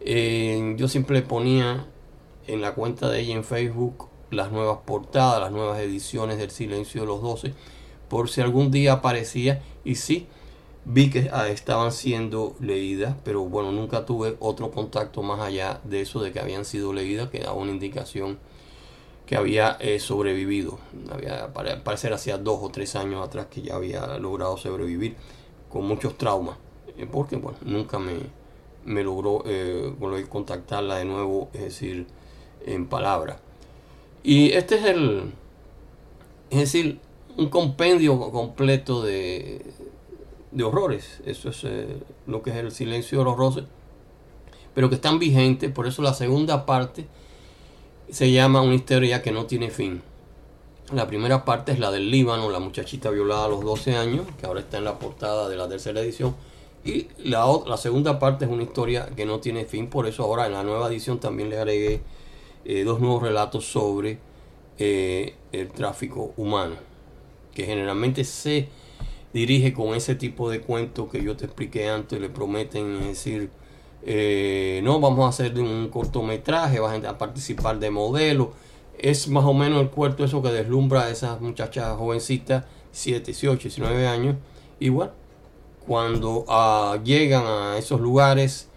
eh, 0.00 0.74
yo 0.76 0.88
siempre 0.88 1.22
ponía 1.22 1.86
en 2.46 2.60
la 2.60 2.74
cuenta 2.74 3.08
de 3.08 3.20
ella 3.20 3.34
en 3.34 3.44
Facebook 3.44 4.08
las 4.30 4.50
nuevas 4.50 4.78
portadas, 4.84 5.40
las 5.40 5.52
nuevas 5.52 5.80
ediciones 5.80 6.38
del 6.38 6.50
Silencio 6.50 7.02
de 7.02 7.06
los 7.06 7.22
Doce, 7.22 7.54
por 8.08 8.28
si 8.28 8.40
algún 8.40 8.70
día 8.70 8.94
aparecía. 8.94 9.62
Y 9.84 9.96
sí, 9.96 10.26
vi 10.84 11.10
que 11.10 11.30
ah, 11.32 11.48
estaban 11.48 11.92
siendo 11.92 12.56
leídas, 12.60 13.14
pero 13.24 13.44
bueno, 13.44 13.72
nunca 13.72 14.04
tuve 14.04 14.36
otro 14.40 14.70
contacto 14.70 15.22
más 15.22 15.40
allá 15.40 15.80
de 15.84 16.00
eso 16.00 16.20
de 16.20 16.32
que 16.32 16.40
habían 16.40 16.64
sido 16.64 16.92
leídas, 16.92 17.30
que 17.30 17.40
daba 17.40 17.54
una 17.54 17.70
indicación 17.70 18.38
que 19.26 19.36
había 19.36 19.76
eh, 19.80 20.00
sobrevivido. 20.00 20.78
Había, 21.10 21.52
parecer 21.52 22.12
hacía 22.12 22.38
dos 22.38 22.58
o 22.62 22.70
tres 22.70 22.96
años 22.96 23.24
atrás 23.24 23.46
que 23.46 23.62
ya 23.62 23.76
había 23.76 24.18
logrado 24.18 24.56
sobrevivir 24.56 25.16
con 25.68 25.86
muchos 25.86 26.18
traumas, 26.18 26.56
eh, 26.98 27.06
porque 27.10 27.36
bueno, 27.36 27.58
nunca 27.62 27.98
me, 27.98 28.14
me 28.84 29.04
logró 29.04 29.44
eh, 29.46 29.94
contactarla 30.28 30.96
de 30.96 31.04
nuevo, 31.04 31.48
es 31.52 31.62
decir, 31.62 32.06
en 32.66 32.86
palabra. 32.86 33.38
Y 34.24 34.52
este 34.52 34.76
es 34.76 34.84
el, 34.84 35.32
es 36.50 36.58
decir, 36.58 37.00
un 37.36 37.48
compendio 37.48 38.30
completo 38.30 39.02
de, 39.02 39.62
de 40.52 40.64
horrores. 40.64 41.20
Eso 41.24 41.50
es 41.50 41.64
eh, 41.64 41.96
lo 42.26 42.42
que 42.42 42.50
es 42.50 42.56
el 42.56 42.70
silencio 42.70 43.18
de 43.18 43.24
los 43.24 43.36
roses. 43.36 43.64
Pero 44.74 44.88
que 44.88 44.94
están 44.94 45.18
vigentes. 45.18 45.70
Por 45.70 45.86
eso 45.86 46.02
la 46.02 46.14
segunda 46.14 46.64
parte 46.66 47.06
se 48.10 48.30
llama 48.30 48.62
una 48.62 48.74
historia 48.74 49.22
que 49.22 49.32
no 49.32 49.46
tiene 49.46 49.70
fin. 49.70 50.02
La 50.92 51.06
primera 51.06 51.44
parte 51.44 51.72
es 51.72 51.78
la 51.78 51.90
del 51.90 52.10
Líbano, 52.10 52.50
la 52.50 52.58
muchachita 52.58 53.10
violada 53.10 53.46
a 53.46 53.48
los 53.48 53.64
12 53.64 53.96
años, 53.96 54.26
que 54.38 54.46
ahora 54.46 54.60
está 54.60 54.78
en 54.78 54.84
la 54.84 54.98
portada 54.98 55.48
de 55.48 55.56
la 55.56 55.68
tercera 55.68 56.00
edición. 56.00 56.36
Y 56.84 57.08
la, 57.18 57.46
la 57.66 57.76
segunda 57.76 58.18
parte 58.18 58.44
es 58.44 58.50
una 58.50 58.64
historia 58.64 59.08
que 59.16 59.24
no 59.24 59.40
tiene 59.40 59.64
fin. 59.64 59.88
Por 59.88 60.06
eso 60.06 60.24
ahora 60.24 60.46
en 60.46 60.52
la 60.52 60.62
nueva 60.62 60.88
edición 60.88 61.18
también 61.18 61.48
le 61.48 61.58
agregué 61.58 62.02
eh, 62.64 62.84
dos 62.84 63.00
nuevos 63.00 63.22
relatos 63.22 63.64
sobre 63.64 64.18
eh, 64.78 65.34
el 65.52 65.70
tráfico 65.70 66.32
humano. 66.36 66.74
Que 67.54 67.64
generalmente 67.64 68.24
se 68.24 68.68
dirige 69.32 69.72
con 69.72 69.94
ese 69.94 70.14
tipo 70.14 70.50
de 70.50 70.60
cuentos 70.60 71.08
que 71.10 71.22
yo 71.22 71.36
te 71.36 71.46
expliqué 71.46 71.88
antes, 71.88 72.20
le 72.20 72.28
prometen 72.28 73.00
decir, 73.00 73.50
eh, 74.04 74.80
no, 74.82 75.00
vamos 75.00 75.24
a 75.24 75.28
hacer 75.28 75.58
un 75.58 75.88
cortometraje, 75.88 76.80
vas 76.80 77.02
a 77.04 77.18
participar 77.18 77.78
de 77.78 77.90
modelo. 77.90 78.52
Es 78.98 79.28
más 79.28 79.44
o 79.44 79.54
menos 79.54 79.80
el 79.80 79.90
cuento 79.90 80.24
eso 80.24 80.42
que 80.42 80.50
deslumbra 80.50 81.04
a 81.04 81.10
esas 81.10 81.40
muchachas 81.40 81.96
jovencitas, 81.96 82.64
7, 82.92 83.26
18, 83.26 83.62
19 83.62 84.06
años. 84.06 84.36
Igual, 84.80 85.12
cuando 85.86 86.44
ah, 86.48 86.98
llegan 87.02 87.44
a 87.46 87.78
esos 87.78 88.00
lugares, 88.00 88.68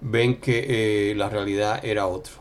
ven 0.00 0.36
que 0.40 1.10
eh, 1.10 1.14
la 1.16 1.28
realidad 1.28 1.84
era 1.84 2.06
otra. 2.06 2.32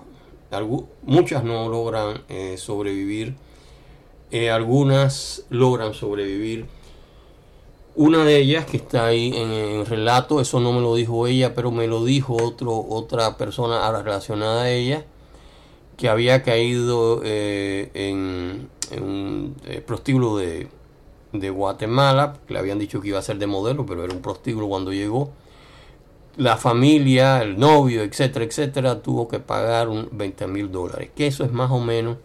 muchas 1.03 1.43
no 1.43 1.67
logran 1.67 2.23
eh, 2.29 2.55
sobrevivir, 2.57 3.35
algunas 4.51 5.45
logran 5.49 5.93
sobrevivir. 5.93 6.67
Una 7.95 8.25
de 8.25 8.37
ellas 8.37 8.65
que 8.65 8.77
está 8.77 9.05
ahí 9.05 9.31
en 9.35 9.51
el 9.51 9.85
relato, 9.85 10.41
eso 10.41 10.59
no 10.59 10.73
me 10.73 10.81
lo 10.81 10.95
dijo 10.95 11.27
ella, 11.27 11.55
pero 11.55 11.71
me 11.71 11.87
lo 11.87 12.03
dijo 12.03 12.35
otro, 12.35 12.85
otra 12.89 13.37
persona 13.37 13.89
relacionada 14.01 14.63
a 14.63 14.69
ella, 14.69 15.05
que 15.95 16.09
había 16.09 16.43
caído 16.43 17.21
en, 17.23 18.69
un 19.01 19.55
prostíbulo 19.85 20.35
de, 20.37 20.67
de 21.31 21.49
Guatemala, 21.49 22.37
que 22.45 22.53
le 22.53 22.59
habían 22.59 22.79
dicho 22.79 22.99
que 22.99 23.07
iba 23.09 23.19
a 23.19 23.21
ser 23.21 23.37
de 23.37 23.47
modelo, 23.47 23.85
pero 23.85 24.03
era 24.03 24.13
un 24.13 24.21
prostíbulo 24.21 24.67
cuando 24.67 24.91
llegó 24.91 25.31
la 26.37 26.57
familia, 26.57 27.41
el 27.41 27.57
novio, 27.57 28.03
etcétera, 28.03 28.45
etcétera, 28.45 29.01
tuvo 29.01 29.27
que 29.27 29.39
pagar 29.39 29.87
un 29.87 30.09
20 30.11 30.47
mil 30.47 30.71
dólares, 30.71 31.11
que 31.15 31.27
eso 31.27 31.43
es 31.43 31.51
más 31.51 31.71
o 31.71 31.79
menos 31.79 32.17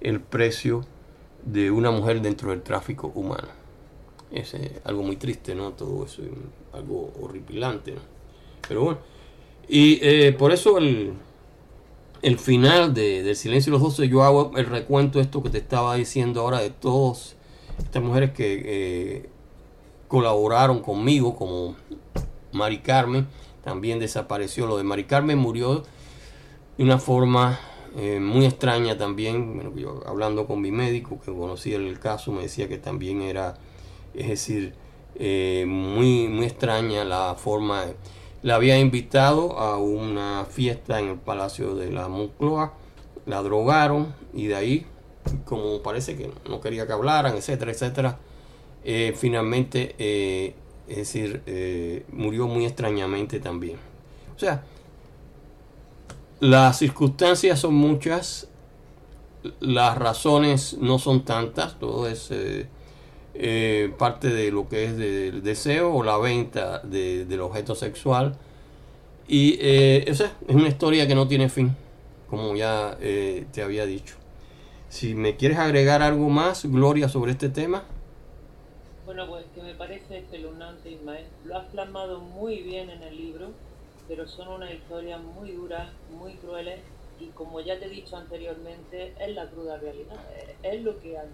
el 0.00 0.20
precio 0.20 0.84
de 1.44 1.70
una 1.70 1.90
mujer 1.90 2.20
dentro 2.20 2.50
del 2.50 2.62
tráfico 2.62 3.10
humano. 3.14 3.48
Es 4.32 4.56
algo 4.84 5.02
muy 5.02 5.16
triste, 5.16 5.54
¿no? 5.54 5.72
Todo 5.72 6.04
eso, 6.04 6.22
algo 6.72 7.12
horripilante, 7.20 7.92
¿no? 7.92 8.00
Pero 8.68 8.82
bueno, 8.82 8.98
y 9.68 9.98
eh, 10.02 10.32
por 10.32 10.52
eso 10.52 10.78
el, 10.78 11.12
el 12.22 12.38
final 12.38 12.94
de, 12.94 13.22
del 13.22 13.36
Silencio 13.36 13.72
de 13.72 13.78
los 13.78 13.82
Doce, 13.82 14.08
yo 14.08 14.22
hago 14.24 14.52
el 14.56 14.66
recuento, 14.66 15.20
esto 15.20 15.42
que 15.42 15.50
te 15.50 15.58
estaba 15.58 15.94
diciendo 15.94 16.40
ahora, 16.40 16.60
de 16.60 16.70
todas 16.70 17.36
estas 17.78 18.02
mujeres 18.02 18.30
que 18.32 18.62
eh, 18.64 19.28
colaboraron 20.08 20.80
conmigo, 20.80 21.36
como 21.36 21.76
Mari 22.52 22.78
Carmen, 22.78 23.26
también 23.62 23.98
desapareció. 23.98 24.66
Lo 24.66 24.76
de 24.76 24.84
Mari 24.84 25.04
Carmen 25.04 25.38
murió 25.38 25.82
de 26.78 26.84
una 26.84 26.98
forma 26.98 27.58
eh, 27.96 28.20
muy 28.20 28.46
extraña 28.46 28.96
también. 28.96 29.74
yo 29.76 30.02
hablando 30.06 30.46
con 30.46 30.60
mi 30.60 30.70
médico 30.70 31.20
que 31.24 31.32
conocía 31.32 31.76
el 31.76 31.98
caso, 31.98 32.32
me 32.32 32.42
decía 32.42 32.68
que 32.68 32.78
también 32.78 33.22
era, 33.22 33.56
es 34.16 34.28
decir, 34.28 34.74
eh, 35.16 35.64
muy, 35.66 36.28
muy 36.28 36.46
extraña 36.46 37.04
la 37.04 37.34
forma. 37.36 37.84
La 38.42 38.56
había 38.56 38.78
invitado 38.78 39.58
a 39.58 39.78
una 39.78 40.44
fiesta 40.44 41.00
en 41.00 41.08
el 41.08 41.16
Palacio 41.18 41.74
de 41.74 41.90
la 41.90 42.08
Moncloa, 42.08 42.74
la 43.26 43.42
drogaron 43.42 44.14
y 44.34 44.46
de 44.46 44.54
ahí, 44.54 44.86
como 45.44 45.82
parece 45.82 46.16
que 46.16 46.30
no 46.48 46.60
quería 46.60 46.86
que 46.86 46.92
hablaran, 46.92 47.36
etcétera, 47.36 47.72
etcétera, 47.72 48.18
eh, 48.84 49.14
finalmente 49.16 50.54
es 50.88 50.96
decir, 50.96 51.42
eh, 51.46 52.04
murió 52.12 52.46
muy 52.46 52.64
extrañamente 52.64 53.40
también. 53.40 53.76
O 54.34 54.38
sea, 54.38 54.62
las 56.40 56.78
circunstancias 56.78 57.58
son 57.58 57.74
muchas, 57.74 58.48
las 59.60 59.98
razones 59.98 60.76
no 60.80 60.98
son 60.98 61.24
tantas, 61.24 61.78
todo 61.78 62.06
es 62.06 62.30
eh, 63.38 63.84
eh, 63.84 63.94
parte 63.96 64.28
de 64.28 64.50
lo 64.50 64.68
que 64.68 64.84
es 64.84 64.96
del 64.96 65.42
deseo 65.42 65.92
o 65.94 66.02
la 66.02 66.18
venta 66.18 66.80
del 66.80 67.40
objeto 67.40 67.74
sexual. 67.74 68.36
Y 69.28 69.54
o 70.10 70.14
sea, 70.14 70.32
es 70.46 70.54
una 70.54 70.68
historia 70.68 71.06
que 71.06 71.14
no 71.14 71.26
tiene 71.26 71.48
fin, 71.48 71.76
como 72.30 72.54
ya 72.54 72.96
te 72.98 73.62
había 73.62 73.86
dicho. 73.86 74.14
Si 74.88 75.14
me 75.14 75.36
quieres 75.36 75.58
agregar 75.58 76.02
algo 76.02 76.28
más, 76.28 76.64
Gloria, 76.64 77.08
sobre 77.08 77.32
este 77.32 77.48
tema. 77.48 77.84
Bueno, 79.04 79.26
pues 79.28 79.44
que 79.54 79.62
me 79.62 79.74
parece 79.74 80.18
espeluznante, 80.18 80.90
Ismael. 80.90 81.26
Lo 81.44 81.56
has 81.58 81.66
plasmado 81.66 82.20
muy 82.20 82.62
bien 82.62 82.90
en 82.90 83.02
el 83.02 83.16
libro, 83.16 83.50
pero 84.08 84.28
son 84.28 84.48
una 84.48 84.72
historia 84.72 85.18
muy 85.18 85.52
duras, 85.52 85.88
muy 86.10 86.34
crueles, 86.34 86.80
y 87.20 87.26
como 87.28 87.60
ya 87.60 87.78
te 87.78 87.86
he 87.86 87.88
dicho 87.88 88.16
anteriormente, 88.16 89.14
es 89.18 89.34
la 89.34 89.48
cruda 89.48 89.78
realidad, 89.78 90.18
es 90.62 90.82
lo 90.82 90.98
que 91.00 91.18
hay. 91.18 91.28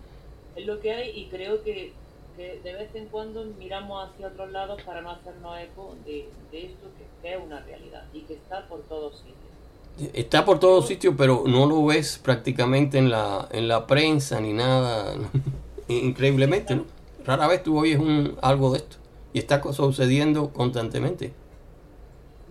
Es 0.56 0.66
lo 0.66 0.80
que 0.80 0.92
hay 0.92 1.10
y 1.10 1.26
creo 1.26 1.62
que, 1.62 1.92
de 2.36 2.72
vez 2.72 2.94
en 2.94 3.06
cuando 3.06 3.44
miramos 3.58 4.08
hacia 4.08 4.28
otros 4.28 4.50
lados 4.50 4.82
para 4.82 5.00
no 5.00 5.10
hacernos 5.10 5.58
eco 5.60 5.94
de, 6.04 6.28
esto 6.52 6.88
que, 7.22 7.32
es 7.32 7.38
una 7.42 7.60
realidad 7.60 8.04
y 8.12 8.20
que 8.22 8.34
está 8.34 8.66
por 8.66 8.82
todos 8.82 9.16
sitios. 9.18 10.12
Está 10.14 10.44
por 10.44 10.58
todos 10.58 10.86
sitios, 10.88 11.14
pero 11.16 11.44
no 11.46 11.66
lo 11.66 11.84
ves 11.84 12.18
prácticamente 12.18 12.98
en 12.98 13.10
la, 13.10 13.48
en 13.52 13.68
la 13.68 13.86
prensa 13.86 14.40
ni 14.40 14.52
nada, 14.52 15.14
increíblemente, 15.88 16.76
¿no? 16.76 16.84
Rara 17.24 17.46
vez 17.46 17.62
tú 17.62 17.78
oyes 17.78 17.98
un, 17.98 18.36
algo 18.42 18.72
de 18.72 18.78
esto 18.78 18.96
y 19.32 19.38
está 19.38 19.62
sucediendo 19.72 20.52
constantemente. 20.52 21.32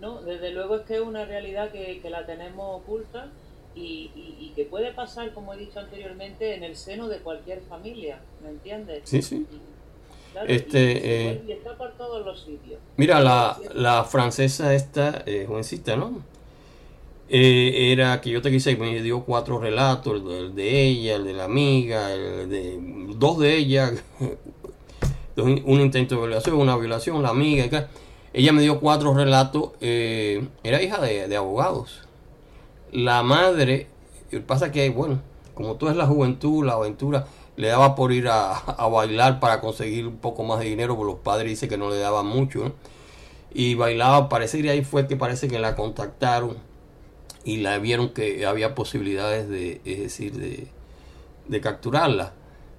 No, 0.00 0.20
desde 0.22 0.50
luego 0.50 0.76
es 0.76 0.82
que 0.82 0.96
es 0.96 1.00
una 1.00 1.24
realidad 1.24 1.70
que, 1.70 2.00
la 2.10 2.26
tenemos 2.26 2.82
oculta 2.82 3.28
y, 3.74 4.52
que 4.54 4.64
puede 4.66 4.92
pasar, 4.92 5.32
como 5.32 5.54
he 5.54 5.56
dicho 5.56 5.80
anteriormente, 5.80 6.54
en 6.54 6.62
el 6.62 6.76
seno 6.76 7.08
de 7.08 7.20
cualquier 7.20 7.62
familia, 7.62 8.20
¿me 8.42 8.50
entiendes? 8.50 9.00
Sí, 9.04 9.22
sí. 9.22 9.46
este, 10.46 11.30
eh, 11.30 11.42
y, 11.46 11.52
está 11.52 11.74
por 11.78 11.92
todos 11.92 12.24
los 12.24 12.42
sitios. 12.42 12.78
Mira, 12.98 13.20
la, 13.20 13.58
la 13.74 14.04
francesa 14.04 14.74
esta, 14.74 15.22
eh, 15.24 15.46
jovencita, 15.48 15.96
¿no? 15.96 16.22
Eh, 17.30 17.92
era 17.92 18.20
que 18.20 18.28
yo 18.28 18.42
te 18.42 18.50
quise, 18.50 18.76
me 18.76 19.00
dio 19.00 19.24
cuatro 19.24 19.58
relatos, 19.58 20.20
el 20.30 20.54
de 20.54 20.82
ella, 20.82 21.16
el 21.16 21.24
de 21.24 21.32
la 21.32 21.44
amiga, 21.44 22.12
el 22.12 22.50
de 22.50 22.78
dos 23.16 23.38
de 23.38 23.56
ella, 23.56 23.90
un 25.36 25.80
intento 25.80 26.16
de 26.16 26.20
violación, 26.20 26.56
una 26.56 26.76
violación, 26.76 27.22
la 27.22 27.30
amiga. 27.30 27.88
Ella 28.34 28.52
me 28.52 28.62
dio 28.62 28.80
cuatro 28.80 29.14
relatos. 29.14 29.70
Eh, 29.80 30.46
era 30.62 30.82
hija 30.82 31.00
de, 31.00 31.36
abogados. 31.36 32.00
La 32.92 33.22
madre, 33.22 33.88
pasa 34.46 34.70
que, 34.70 34.88
bueno, 34.90 35.20
como 35.54 35.76
tú 35.76 35.88
es 35.88 35.96
la 35.96 36.06
juventud, 36.06 36.64
la 36.64 36.74
aventura, 36.74 37.26
le 37.56 37.68
daba 37.68 37.94
por 37.94 38.12
ir 38.12 38.28
a, 38.28 38.62
bailar 38.88 39.40
para 39.40 39.60
conseguir 39.60 40.06
un 40.06 40.18
poco 40.18 40.44
más 40.44 40.60
de 40.60 40.66
dinero, 40.66 40.96
porque 40.96 41.12
los 41.12 41.20
padres 41.20 41.50
dicen 41.50 41.68
que 41.68 41.78
no 41.78 41.90
le 41.90 41.98
daban 41.98 42.26
mucho. 42.26 42.72
Y 43.54 43.74
bailaba, 43.74 44.28
parece 44.28 44.62
que 44.62 44.70
ahí 44.70 44.84
fue 44.84 45.06
que 45.06 45.16
parece 45.16 45.48
que 45.48 45.58
la 45.58 45.74
contactaron 45.76 46.56
y 47.44 47.58
la 47.58 47.78
vieron 47.78 48.10
que 48.10 48.46
había 48.46 48.74
posibilidades 48.74 49.48
de, 49.48 49.80
es 49.84 49.98
decir, 49.98 50.32
de, 50.32 50.68
de 51.48 51.60
capturarla. 51.60 52.32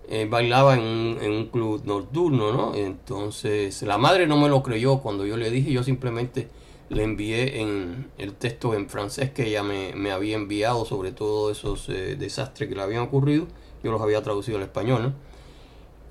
Eh, 0.09 0.27
bailaba 0.29 0.75
en 0.75 0.81
un, 0.81 1.49
club 1.51 1.81
nocturno, 1.85 2.51
¿no? 2.51 2.75
Entonces 2.75 3.81
la 3.83 3.97
madre 3.97 4.27
no 4.27 4.37
me 4.37 4.49
lo 4.49 4.61
creyó 4.61 4.99
cuando 4.99 5.25
yo 5.25 5.37
le 5.37 5.49
dije, 5.49 5.71
yo 5.71 5.81
simplemente 5.81 6.49
le 6.93 7.03
envié 7.03 7.61
en 7.61 8.11
el 8.17 8.33
texto 8.33 8.73
en 8.73 8.89
francés 8.89 9.31
que 9.31 9.47
ella 9.47 9.63
me, 9.63 10.11
había 10.11 10.35
enviado 10.35 10.85
sobre 10.85 11.11
todos 11.11 11.57
esos 11.57 11.89
eh, 11.89 12.15
desastres 12.15 12.69
que 12.69 12.75
le 12.75 12.81
habían 12.81 13.03
ocurrido, 13.03 13.47
yo 13.83 13.91
los 13.91 14.01
había 14.01 14.21
traducido 14.21 14.57
al 14.57 14.63
español. 14.63 15.13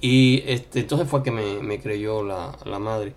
Y 0.01 0.42
este, 0.47 0.81
entonces 0.81 1.09
fue 1.09 1.23
que 1.23 1.31
me, 1.31 1.81
creyó 1.81 2.25
la, 2.25 2.79
madre. 2.81 3.14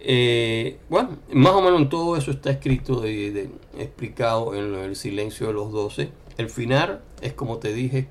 Eh, 0.00 0.78
bueno, 0.88 1.18
más 1.32 1.52
o 1.52 1.60
menos 1.60 1.80
en 1.82 1.88
todo 1.88 2.16
eso 2.16 2.30
está 2.30 2.50
escrito, 2.50 3.00
de, 3.00 3.50
explicado 3.76 4.54
en 4.54 4.74
el 4.74 4.96
silencio 4.96 5.48
de 5.48 5.52
los 5.52 5.70
doce. 5.70 6.10
El 6.38 6.48
final 6.48 7.02
es 7.20 7.34
como 7.34 7.58
te 7.58 7.74
dije, 7.74 8.08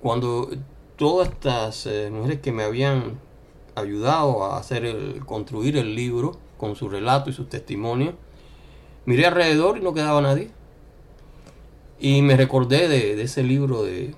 cuando 0.00 0.50
todas 0.96 1.28
estas 1.28 1.86
eh, 1.86 2.10
mujeres 2.10 2.40
que 2.40 2.52
me 2.52 2.62
habían 2.62 3.18
ayudado 3.74 4.44
a 4.44 4.58
hacer 4.58 4.86
el, 4.86 5.24
construir 5.26 5.76
el 5.76 5.94
libro 5.94 6.38
con 6.56 6.76
su 6.76 6.88
relato 6.88 7.30
y 7.30 7.32
sus 7.32 7.48
testimonios, 7.48 8.14
miré 9.04 9.26
alrededor 9.26 9.78
y 9.78 9.80
no 9.80 9.94
quedaba 9.94 10.20
nadie. 10.20 10.50
Y 11.98 12.22
me 12.22 12.36
recordé 12.36 12.88
de, 12.88 13.20
ese 13.22 13.42
libro 13.42 13.84
de, 13.84 14.14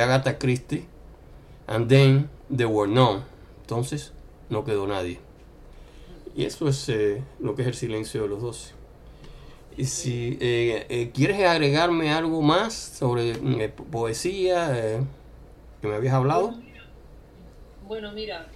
Agatha 0.00 0.38
Christie, 0.38 0.86
And 1.66 1.88
Then 1.88 2.30
There 2.48 2.66
Were 2.66 2.90
None. 2.90 3.22
Entonces 3.62 4.12
no 4.48 4.64
quedó 4.64 4.86
nadie. 4.86 5.20
Y 6.34 6.44
eso 6.44 6.68
es 6.68 6.88
eh, 6.88 7.22
lo 7.40 7.54
que 7.54 7.62
es 7.62 7.68
el 7.68 7.74
silencio 7.74 8.22
de 8.22 8.28
los 8.28 8.40
doce. 8.40 8.72
Y 9.76 9.84
si 9.84 10.38
eh, 10.40 11.10
quieres 11.14 11.44
agregarme 11.46 12.12
algo 12.12 12.42
más 12.42 12.74
sobre 12.74 13.68
poesía, 13.68 15.04
que 15.80 15.88
me 15.88 15.94
habías 15.94 16.14
hablado? 16.14 16.54
Bueno, 17.86 18.12
mira, 18.12 18.46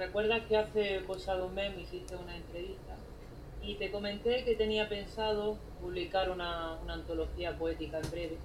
recuerdas 0.00 0.40
que 0.48 0.56
hace 0.56 1.04
cosa 1.06 1.36
un 1.36 1.54
mes 1.54 1.76
me 1.76 1.82
hiciste 1.82 2.16
una 2.16 2.34
entrevista 2.34 2.96
y 3.62 3.74
te 3.74 3.90
comenté 3.90 4.44
que 4.44 4.54
tenía 4.54 4.88
pensado 4.88 5.58
publicar 5.78 6.30
una, 6.30 6.78
antología 6.88 7.58
poética 7.58 7.98
en 7.98 8.10
breve. 8.10 8.38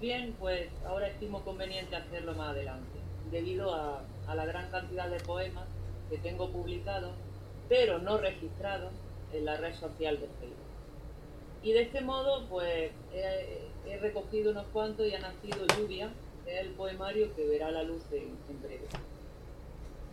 Bien, 0.00 0.36
pues 0.38 0.68
ahora 0.86 1.08
estimo 1.08 1.42
conveniente 1.42 1.96
hacerlo 1.96 2.34
más 2.34 2.50
adelante, 2.50 2.96
debido 3.32 3.74
a, 3.74 4.04
la 4.32 4.46
gran 4.46 4.70
cantidad 4.70 5.08
de 5.08 5.18
poemas 5.18 5.66
que 6.08 6.18
tengo 6.18 6.48
publicados, 6.50 7.12
pero 7.68 7.98
no 7.98 8.18
registrados 8.18 8.92
en 9.32 9.44
la 9.44 9.56
red 9.56 9.74
social 9.74 10.20
de 10.20 10.28
Facebook. 10.28 10.62
Y 11.64 11.72
de 11.72 11.82
este 11.82 12.02
modo, 12.02 12.46
pues 12.48 12.92
he, 13.12 13.98
recogido 14.00 14.52
unos 14.52 14.66
cuantos 14.72 15.08
y 15.08 15.14
ha 15.14 15.18
nacido 15.18 15.66
Lluvia, 15.76 16.08
el 16.46 16.70
poemario 16.70 17.34
que 17.34 17.46
verá 17.46 17.72
la 17.72 17.82
luz 17.82 18.02
en, 18.12 18.62
breve. 18.62 18.86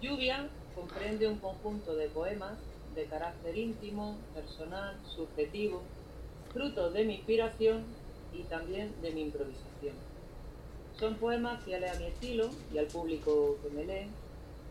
Lluvia 0.01 0.47
comprende 0.73 1.27
un 1.27 1.39
conjunto 1.39 1.93
de 1.95 2.07
poemas 2.07 2.57
de 2.95 3.05
carácter 3.05 3.57
íntimo, 3.57 4.17
personal, 4.33 4.95
subjetivo, 5.13 5.81
fruto 6.53 6.89
de 6.89 7.03
mi 7.03 7.15
inspiración 7.15 7.83
y 8.33 8.43
también 8.43 8.93
de 9.01 9.11
mi 9.11 9.21
improvisación. 9.21 9.95
Son 10.97 11.15
poemas 11.15 11.61
fieles 11.63 11.91
a 11.91 11.99
mi 11.99 12.05
estilo 12.05 12.49
y 12.73 12.77
al 12.77 12.87
público 12.87 13.57
que 13.61 13.69
me 13.71 13.83
lee. 13.83 14.07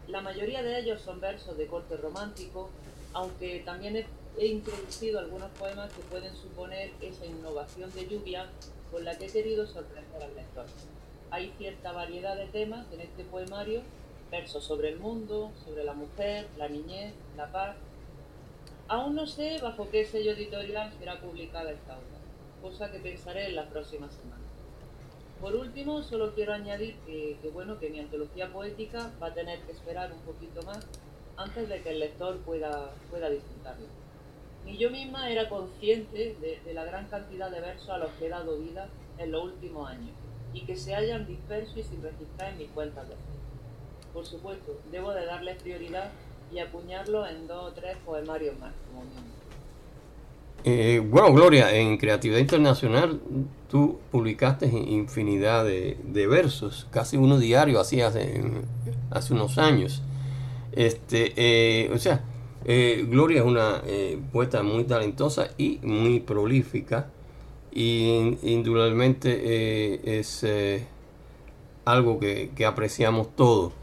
La 0.09 0.23
mayoría 0.23 0.62
de 0.62 0.79
ellos 0.81 1.03
son 1.03 1.21
versos 1.21 1.59
de 1.59 1.67
corte 1.67 1.99
romántico, 1.99 2.71
aunque 3.12 3.61
también 3.67 3.97
he, 3.97 4.07
he 4.38 4.47
introducido 4.47 5.19
algunos 5.19 5.51
poemas 5.53 5.93
que 5.93 6.03
pueden 6.03 6.35
suponer 6.37 6.91
esa 7.03 7.27
innovación 7.27 7.93
de 7.93 8.09
lluvia 8.09 8.47
con 8.91 9.05
la 9.05 9.19
que 9.19 9.27
he 9.27 9.31
querido 9.31 9.67
sorprender 9.67 10.23
al 10.23 10.35
lector. 10.35 10.64
Hay 11.31 11.53
cierta 11.59 11.93
variedad 11.93 12.37
de 12.37 12.47
temas 12.47 12.87
en 12.93 13.03
este 13.03 13.25
poemario, 13.25 13.83
versos 14.31 14.64
sobre 14.64 14.91
el 14.91 14.99
mundo, 14.99 15.53
sobre 15.64 15.85
la 15.85 15.95
mujer, 15.95 16.49
la 16.57 16.69
niñez, 16.69 17.14
la 17.37 17.51
paz. 17.51 17.77
Aún 18.88 19.14
no 19.14 19.27
sé 19.27 19.59
bajo 19.61 19.88
qué 19.91 20.05
sello 20.05 20.33
editorial 20.33 20.93
será 20.99 21.21
publicada 21.21 21.71
esta 21.71 21.95
obra, 21.95 22.19
cosa 22.62 22.91
que 22.91 22.99
pensaré 22.99 23.47
en 23.47 23.57
la 23.57 23.69
próxima 23.69 24.09
semana. 24.11 24.43
Por 25.41 25.55
último, 25.55 26.03
solo 26.03 26.35
quiero 26.35 26.53
añadir 26.53 26.97
que, 27.07 27.37
que, 27.41 27.49
bueno, 27.51 27.79
que 27.79 27.91
mi 27.91 28.01
antología 28.01 28.53
poética 28.53 29.12
va 29.23 29.29
a 29.29 29.35
tener 29.35 29.61
que 29.61 29.73
esperar 29.73 30.12
un 30.12 30.21
poquito 30.21 30.62
más 30.62 30.85
antes 31.37 31.69
de 31.69 31.81
que 31.81 31.91
el 31.91 32.01
lector 32.01 32.38
pueda, 32.38 32.93
pueda 33.11 33.31
disfrutarlo. 33.31 33.87
Ni 34.64 34.77
yo 34.77 34.91
misma 34.91 35.31
era 35.31 35.49
consciente 35.49 36.37
de, 36.41 36.61
de 36.64 36.75
la 36.75 36.85
gran 36.85 37.07
cantidad 37.09 37.51
de 37.51 37.61
versos 37.61 37.88
a 37.91 37.99
los 37.99 38.11
que 38.12 38.27
he 38.27 38.29
dado 38.29 38.59
vida 38.59 38.88
en 39.19 39.31
los 39.31 39.45
últimos 39.45 39.88
años 39.88 40.11
y 40.53 40.62
que 40.62 40.77
se 40.77 40.95
hayan 40.95 41.27
disperso 41.27 41.79
y 41.79 41.83
sin 41.85 42.03
registrar 42.03 42.53
en 42.53 42.59
mis 42.59 42.71
cuentas 42.71 43.09
de 43.09 43.14
Facebook. 43.14 43.47
Por 44.18 44.26
supuesto, 44.26 44.76
debo 44.90 45.12
de 45.12 45.24
darles 45.26 45.62
prioridad 45.62 46.11
y 46.52 46.59
acuñarlo 46.59 47.24
en 47.24 47.46
dos 47.46 47.70
o 47.70 47.72
tres 47.72 47.96
poemarios 48.04 48.59
más, 48.59 48.72
como. 48.88 49.04
Eh, 50.64 50.98
bueno, 50.98 51.33
Gloria, 51.33 51.72
en 51.72 51.96
Creatividad 51.98 52.40
Internacional 52.40 53.20
tú 53.70 54.00
publicaste 54.11 54.66
infinidad 54.66 55.64
de, 55.64 56.26
versos, 56.26 56.88
casi 56.90 57.16
uno 57.16 57.38
diario 57.38 57.78
así 57.78 58.00
hace, 58.00 58.42
hace 59.12 59.35
unos 59.35 59.57
años. 59.57 60.02
Este, 60.72 61.33
eh, 61.37 61.88
o 61.94 61.98
sea, 61.98 62.24
eh, 62.64 63.07
Gloria 63.09 63.42
es 63.42 63.46
una 63.46 63.83
eh, 63.87 64.20
poeta 64.33 64.64
muy 64.64 64.83
talentosa 64.83 65.50
y 65.57 65.78
muy 65.85 66.18
prolífica 66.18 67.09
y 67.70 68.37
indudablemente 68.42 70.18
es 70.18 70.44
algo 71.85 72.18
que, 72.18 72.50
apreciamos 72.66 73.28
todos. 73.37 73.74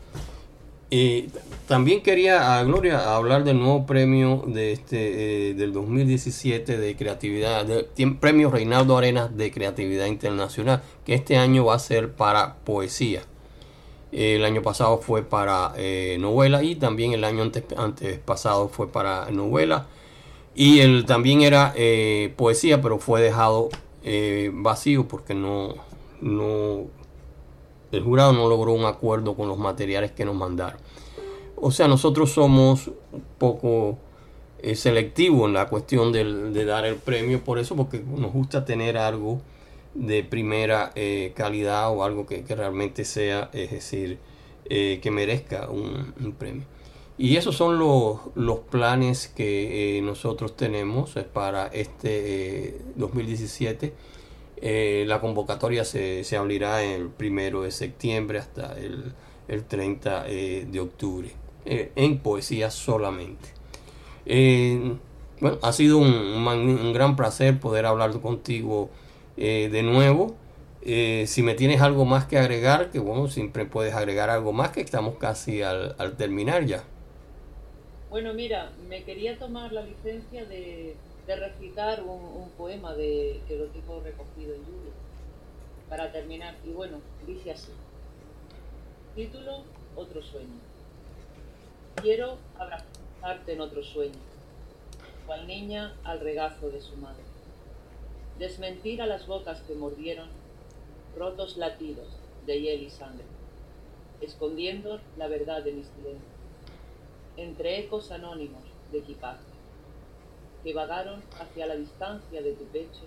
Y 0.90 1.30
también 1.68 2.04
quería, 2.04 2.60
a 2.60 2.64
Gloria, 2.64 3.16
hablar 3.16 3.44
del 3.44 3.58
nuevo 3.58 3.88
premio 3.88 4.44
de 4.46 4.72
este, 4.72 5.50
eh, 5.50 5.54
del 5.56 5.74
2017 5.74 6.78
de 6.78 6.96
creatividad, 6.96 7.66
del 7.66 8.18
premio 8.18 8.52
Reinaldo 8.52 8.96
Arenas 8.96 9.36
de 9.36 9.52
Creatividad 9.52 10.06
Internacional, 10.06 10.84
que 11.04 11.16
este 11.16 11.38
año 11.38 11.66
va 11.66 11.76
a 11.76 11.80
ser 11.80 12.12
para 12.12 12.58
poesía. 12.58 13.24
El 14.12 14.46
año 14.46 14.62
pasado 14.62 15.00
fue 15.00 15.24
para 15.24 15.74
eh, 15.76 16.18
novela 16.20 16.64
y 16.64 16.76
también 16.76 17.14
el 17.14 17.24
año 17.24 17.42
antes, 17.42 17.64
antes 17.76 18.20
pasado 18.20 18.70
fue 18.70 18.88
para 18.88 19.30
novela. 19.32 19.88
Y 20.54 20.80
el, 20.80 21.06
también 21.06 21.42
era 21.42 21.74
eh, 21.76 22.32
poesía, 22.38 22.82
pero 22.82 23.00
fue 23.00 23.22
dejado 23.22 23.70
vacío 24.54 25.08
porque 25.08 25.34
no, 25.34 25.74
no, 26.22 26.86
el 27.96 28.04
jurado 28.04 28.34
no 28.34 28.48
logró 28.50 28.74
un 28.74 28.86
acuerdo 28.86 29.36
con 29.36 29.48
los 29.48 29.58
materiales 29.58 30.12
que 30.12 30.26
nos 30.26 30.36
mandaron. 30.36 30.80
O 31.56 31.72
sea, 31.72 31.88
nosotros 31.88 32.32
somos 32.32 32.88
un 32.88 33.24
poco 33.38 33.98
eh, 34.60 34.76
selectivos 34.76 35.48
en 35.48 35.54
la 35.54 35.68
cuestión 35.68 36.12
de 36.12 36.66
dar 36.66 36.86
el 36.86 36.96
premio, 36.96 37.44
por 37.44 37.60
eso, 37.60 37.76
porque 37.76 38.00
nos 38.00 38.34
gusta 38.34 38.66
tener 38.66 38.98
algo 38.98 39.42
de 39.96 40.24
primera 40.24 40.92
eh, 40.96 41.32
calidad 41.36 41.90
o 41.92 42.04
algo 42.04 42.26
que, 42.28 42.44
que, 42.44 42.56
realmente 42.56 43.06
sea, 43.06 43.50
es 43.54 43.72
decir, 43.72 44.20
eh, 44.70 45.00
que 45.02 45.10
merezca 45.10 45.70
un, 45.70 46.14
un, 46.22 46.34
premio. 46.34 46.66
Y 47.18 47.38
esos 47.38 47.56
son 47.56 47.80
los, 47.80 48.20
los 48.36 48.60
planes 48.60 49.30
que 49.30 49.98
eh, 49.98 50.02
nosotros 50.02 50.56
tenemos 50.58 51.16
para 51.34 51.68
este 51.68 52.82
2017. 52.96 53.94
Eh, 54.68 55.06
la 55.06 55.22
convocatoria 55.22 55.86
se, 55.86 56.24
se, 56.24 56.38
abrirá 56.38 56.82
el 56.82 57.10
primero 57.10 57.62
de 57.62 57.70
septiembre 57.70 58.40
hasta 58.40 58.76
el, 58.80 59.14
el 59.48 59.64
30 59.64 60.26
eh, 60.28 60.66
de 60.68 60.80
octubre, 60.80 61.30
en 61.66 62.18
poesía 62.18 62.72
solamente. 62.72 63.50
bueno, 64.26 65.60
ha 65.62 65.72
sido 65.72 66.00
un, 66.00 66.12
un, 66.12 66.94
gran 66.94 67.16
placer 67.16 67.60
poder 67.60 67.86
hablar 67.86 68.20
contigo 68.22 68.90
de 69.38 69.84
nuevo. 69.84 70.36
si 70.84 71.44
me 71.44 71.54
tienes 71.54 71.82
algo 71.82 72.06
más 72.06 72.26
que 72.26 72.40
agregar, 72.40 72.90
que 72.90 72.98
bueno, 72.98 73.28
siempre 73.28 73.66
puedes 73.66 73.94
agregar 73.94 74.32
algo 74.32 74.52
más, 74.52 74.72
que 74.72 74.82
estamos 74.82 75.18
casi 75.18 75.62
al, 75.62 75.96
al 76.00 76.18
terminar 76.18 76.66
ya. 76.66 76.84
Bueno, 78.10 78.34
mira, 78.34 78.72
me 78.90 79.04
quería 79.04 79.38
tomar 79.38 79.72
la 79.72 79.84
licencia 79.84 80.44
de, 80.46 80.96
de 81.28 81.36
recitar 81.36 82.04
un, 82.04 82.50
poema 82.58 82.94
de, 82.94 83.42
que 83.48 83.58
lo 83.58 83.66
tengo 83.68 84.00
recogido 84.02 84.54
en 84.54 84.64
Julio, 84.64 84.92
para 85.90 86.12
terminar. 86.12 86.56
Y 86.66 86.70
bueno, 86.70 87.00
dice 87.26 87.52
así. 87.52 87.72
Título, 89.16 89.64
Otro 89.96 90.22
sueño. 90.22 90.60
Quiero 92.02 92.38
abrazarte 92.58 93.54
en 93.54 93.62
otro 93.62 93.84
sueño, 93.84 94.20
cual 95.26 95.48
niña 95.48 95.96
al 96.04 96.20
regazo 96.20 96.70
de 96.70 96.82
su 96.82 96.96
madre. 96.98 97.24
Desmentir 98.38 99.02
a 99.02 99.08
las 99.08 99.26
bocas 99.28 99.62
que 99.62 99.76
mordieron 99.76 100.28
rotos 101.18 101.56
latidos 101.58 102.08
de 102.46 102.62
hiel 102.62 102.84
y 102.84 102.90
sangre, 102.90 103.24
escondiendo 104.22 105.00
la 105.18 105.28
verdad 105.28 105.64
de 105.64 105.72
mis 105.72 105.88
silencios 105.88 106.36
entre 107.38 107.80
ecos 107.80 108.12
anónimos 108.12 108.64
de 108.92 109.00
equipaje, 109.00 109.44
que 110.66 110.74
vagaron 110.74 111.22
hacia 111.40 111.68
la 111.68 111.76
distancia 111.76 112.42
de 112.42 112.54
tu 112.54 112.64
pecho 112.66 113.04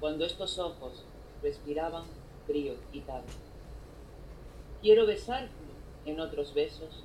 cuando 0.00 0.24
estos 0.24 0.58
ojos 0.58 1.04
respiraban 1.40 2.02
frío 2.48 2.74
y 2.92 3.00
tarde. 3.02 3.28
Quiero 4.82 5.06
besarte 5.06 5.52
en 6.04 6.18
otros 6.18 6.52
besos, 6.52 7.04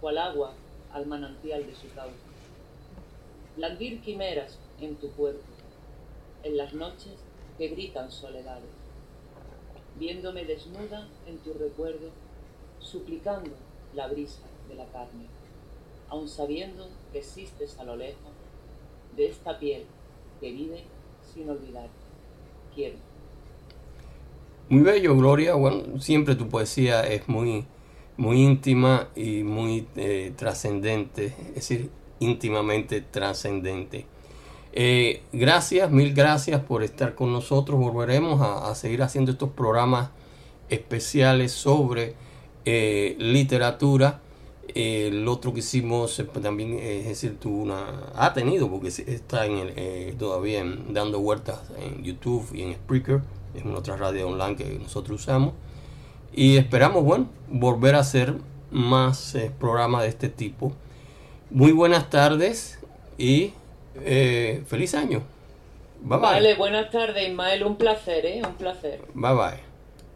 cual 0.00 0.18
agua 0.18 0.54
al 0.92 1.06
manantial 1.06 1.64
de 1.64 1.74
su 1.76 1.88
cauce. 1.94 2.16
Blandir 3.56 4.00
quimeras 4.00 4.58
en 4.80 4.96
tu 4.96 5.12
cuerpo, 5.12 5.46
en 6.42 6.56
las 6.56 6.72
noches 6.72 7.14
que 7.58 7.68
gritan 7.68 8.10
soledades, 8.10 8.74
viéndome 10.00 10.44
desnuda 10.44 11.06
en 11.28 11.38
tu 11.38 11.52
recuerdo, 11.52 12.08
suplicando 12.80 13.52
la 13.94 14.08
brisa 14.08 14.42
de 14.68 14.74
la 14.74 14.86
carne 14.86 15.28
aun 16.10 16.28
sabiendo 16.28 16.88
que 17.12 17.20
existes 17.20 17.78
a 17.78 17.84
lo 17.84 17.96
lejos, 17.96 18.32
de 19.20 19.28
esta 19.28 19.58
piel 19.58 19.82
que 20.40 20.50
vive 20.50 20.82
sin 21.32 21.48
olvidar. 21.50 21.88
Quiero. 22.74 22.96
Muy 24.70 24.82
bello, 24.82 25.16
Gloria. 25.16 25.54
Bueno, 25.54 26.00
siempre 26.00 26.36
tu 26.36 26.48
poesía 26.48 27.02
es 27.02 27.28
muy, 27.28 27.66
muy 28.16 28.42
íntima 28.42 29.08
y 29.14 29.42
muy 29.42 29.86
eh, 29.96 30.32
trascendente, 30.36 31.34
es 31.48 31.54
decir, 31.54 31.90
íntimamente 32.18 33.02
trascendente. 33.02 34.06
Eh, 34.72 35.22
gracias, 35.32 35.90
mil 35.90 36.14
gracias 36.14 36.62
por 36.62 36.82
estar 36.82 37.14
con 37.14 37.32
nosotros. 37.32 37.78
Volveremos 37.78 38.40
a, 38.40 38.70
a 38.70 38.74
seguir 38.74 39.02
haciendo 39.02 39.32
estos 39.32 39.50
programas 39.50 40.10
especiales 40.68 41.52
sobre 41.52 42.14
eh, 42.64 43.16
literatura 43.18 44.20
el 44.74 45.26
otro 45.28 45.52
que 45.52 45.60
hicimos 45.60 46.18
eh, 46.18 46.24
también, 46.24 46.78
es 46.78 47.06
decir, 47.06 47.38
tuvo 47.38 47.62
una, 47.62 48.10
ha 48.14 48.32
tenido, 48.32 48.70
porque 48.70 48.88
está 48.88 49.46
en 49.46 49.58
el, 49.58 49.72
eh, 49.76 50.14
todavía 50.18 50.60
en, 50.60 50.92
dando 50.92 51.20
vueltas 51.20 51.60
en 51.78 52.02
YouTube 52.02 52.48
y 52.54 52.62
en 52.62 52.74
Spreaker, 52.74 53.20
es 53.54 53.64
una 53.64 53.78
otra 53.78 53.96
radio 53.96 54.28
online 54.28 54.56
que 54.56 54.78
nosotros 54.78 55.20
usamos. 55.20 55.54
Y 56.32 56.56
esperamos, 56.56 57.04
bueno, 57.04 57.28
volver 57.48 57.96
a 57.96 58.00
hacer 58.00 58.34
más 58.70 59.34
eh, 59.34 59.50
programas 59.58 60.02
de 60.02 60.08
este 60.08 60.28
tipo. 60.28 60.72
Muy 61.50 61.72
buenas 61.72 62.08
tardes 62.10 62.78
y 63.18 63.52
eh, 63.96 64.62
feliz 64.66 64.94
año. 64.94 65.22
Bye 66.02 66.18
bye. 66.18 66.20
Vale, 66.20 66.54
buenas 66.54 66.90
tardes, 66.90 67.28
Ismael. 67.28 67.64
Un 67.64 67.76
placer, 67.76 68.24
¿eh? 68.24 68.42
Un 68.46 68.54
placer. 68.54 69.02
Bye 69.14 69.34
bye. 69.34 69.69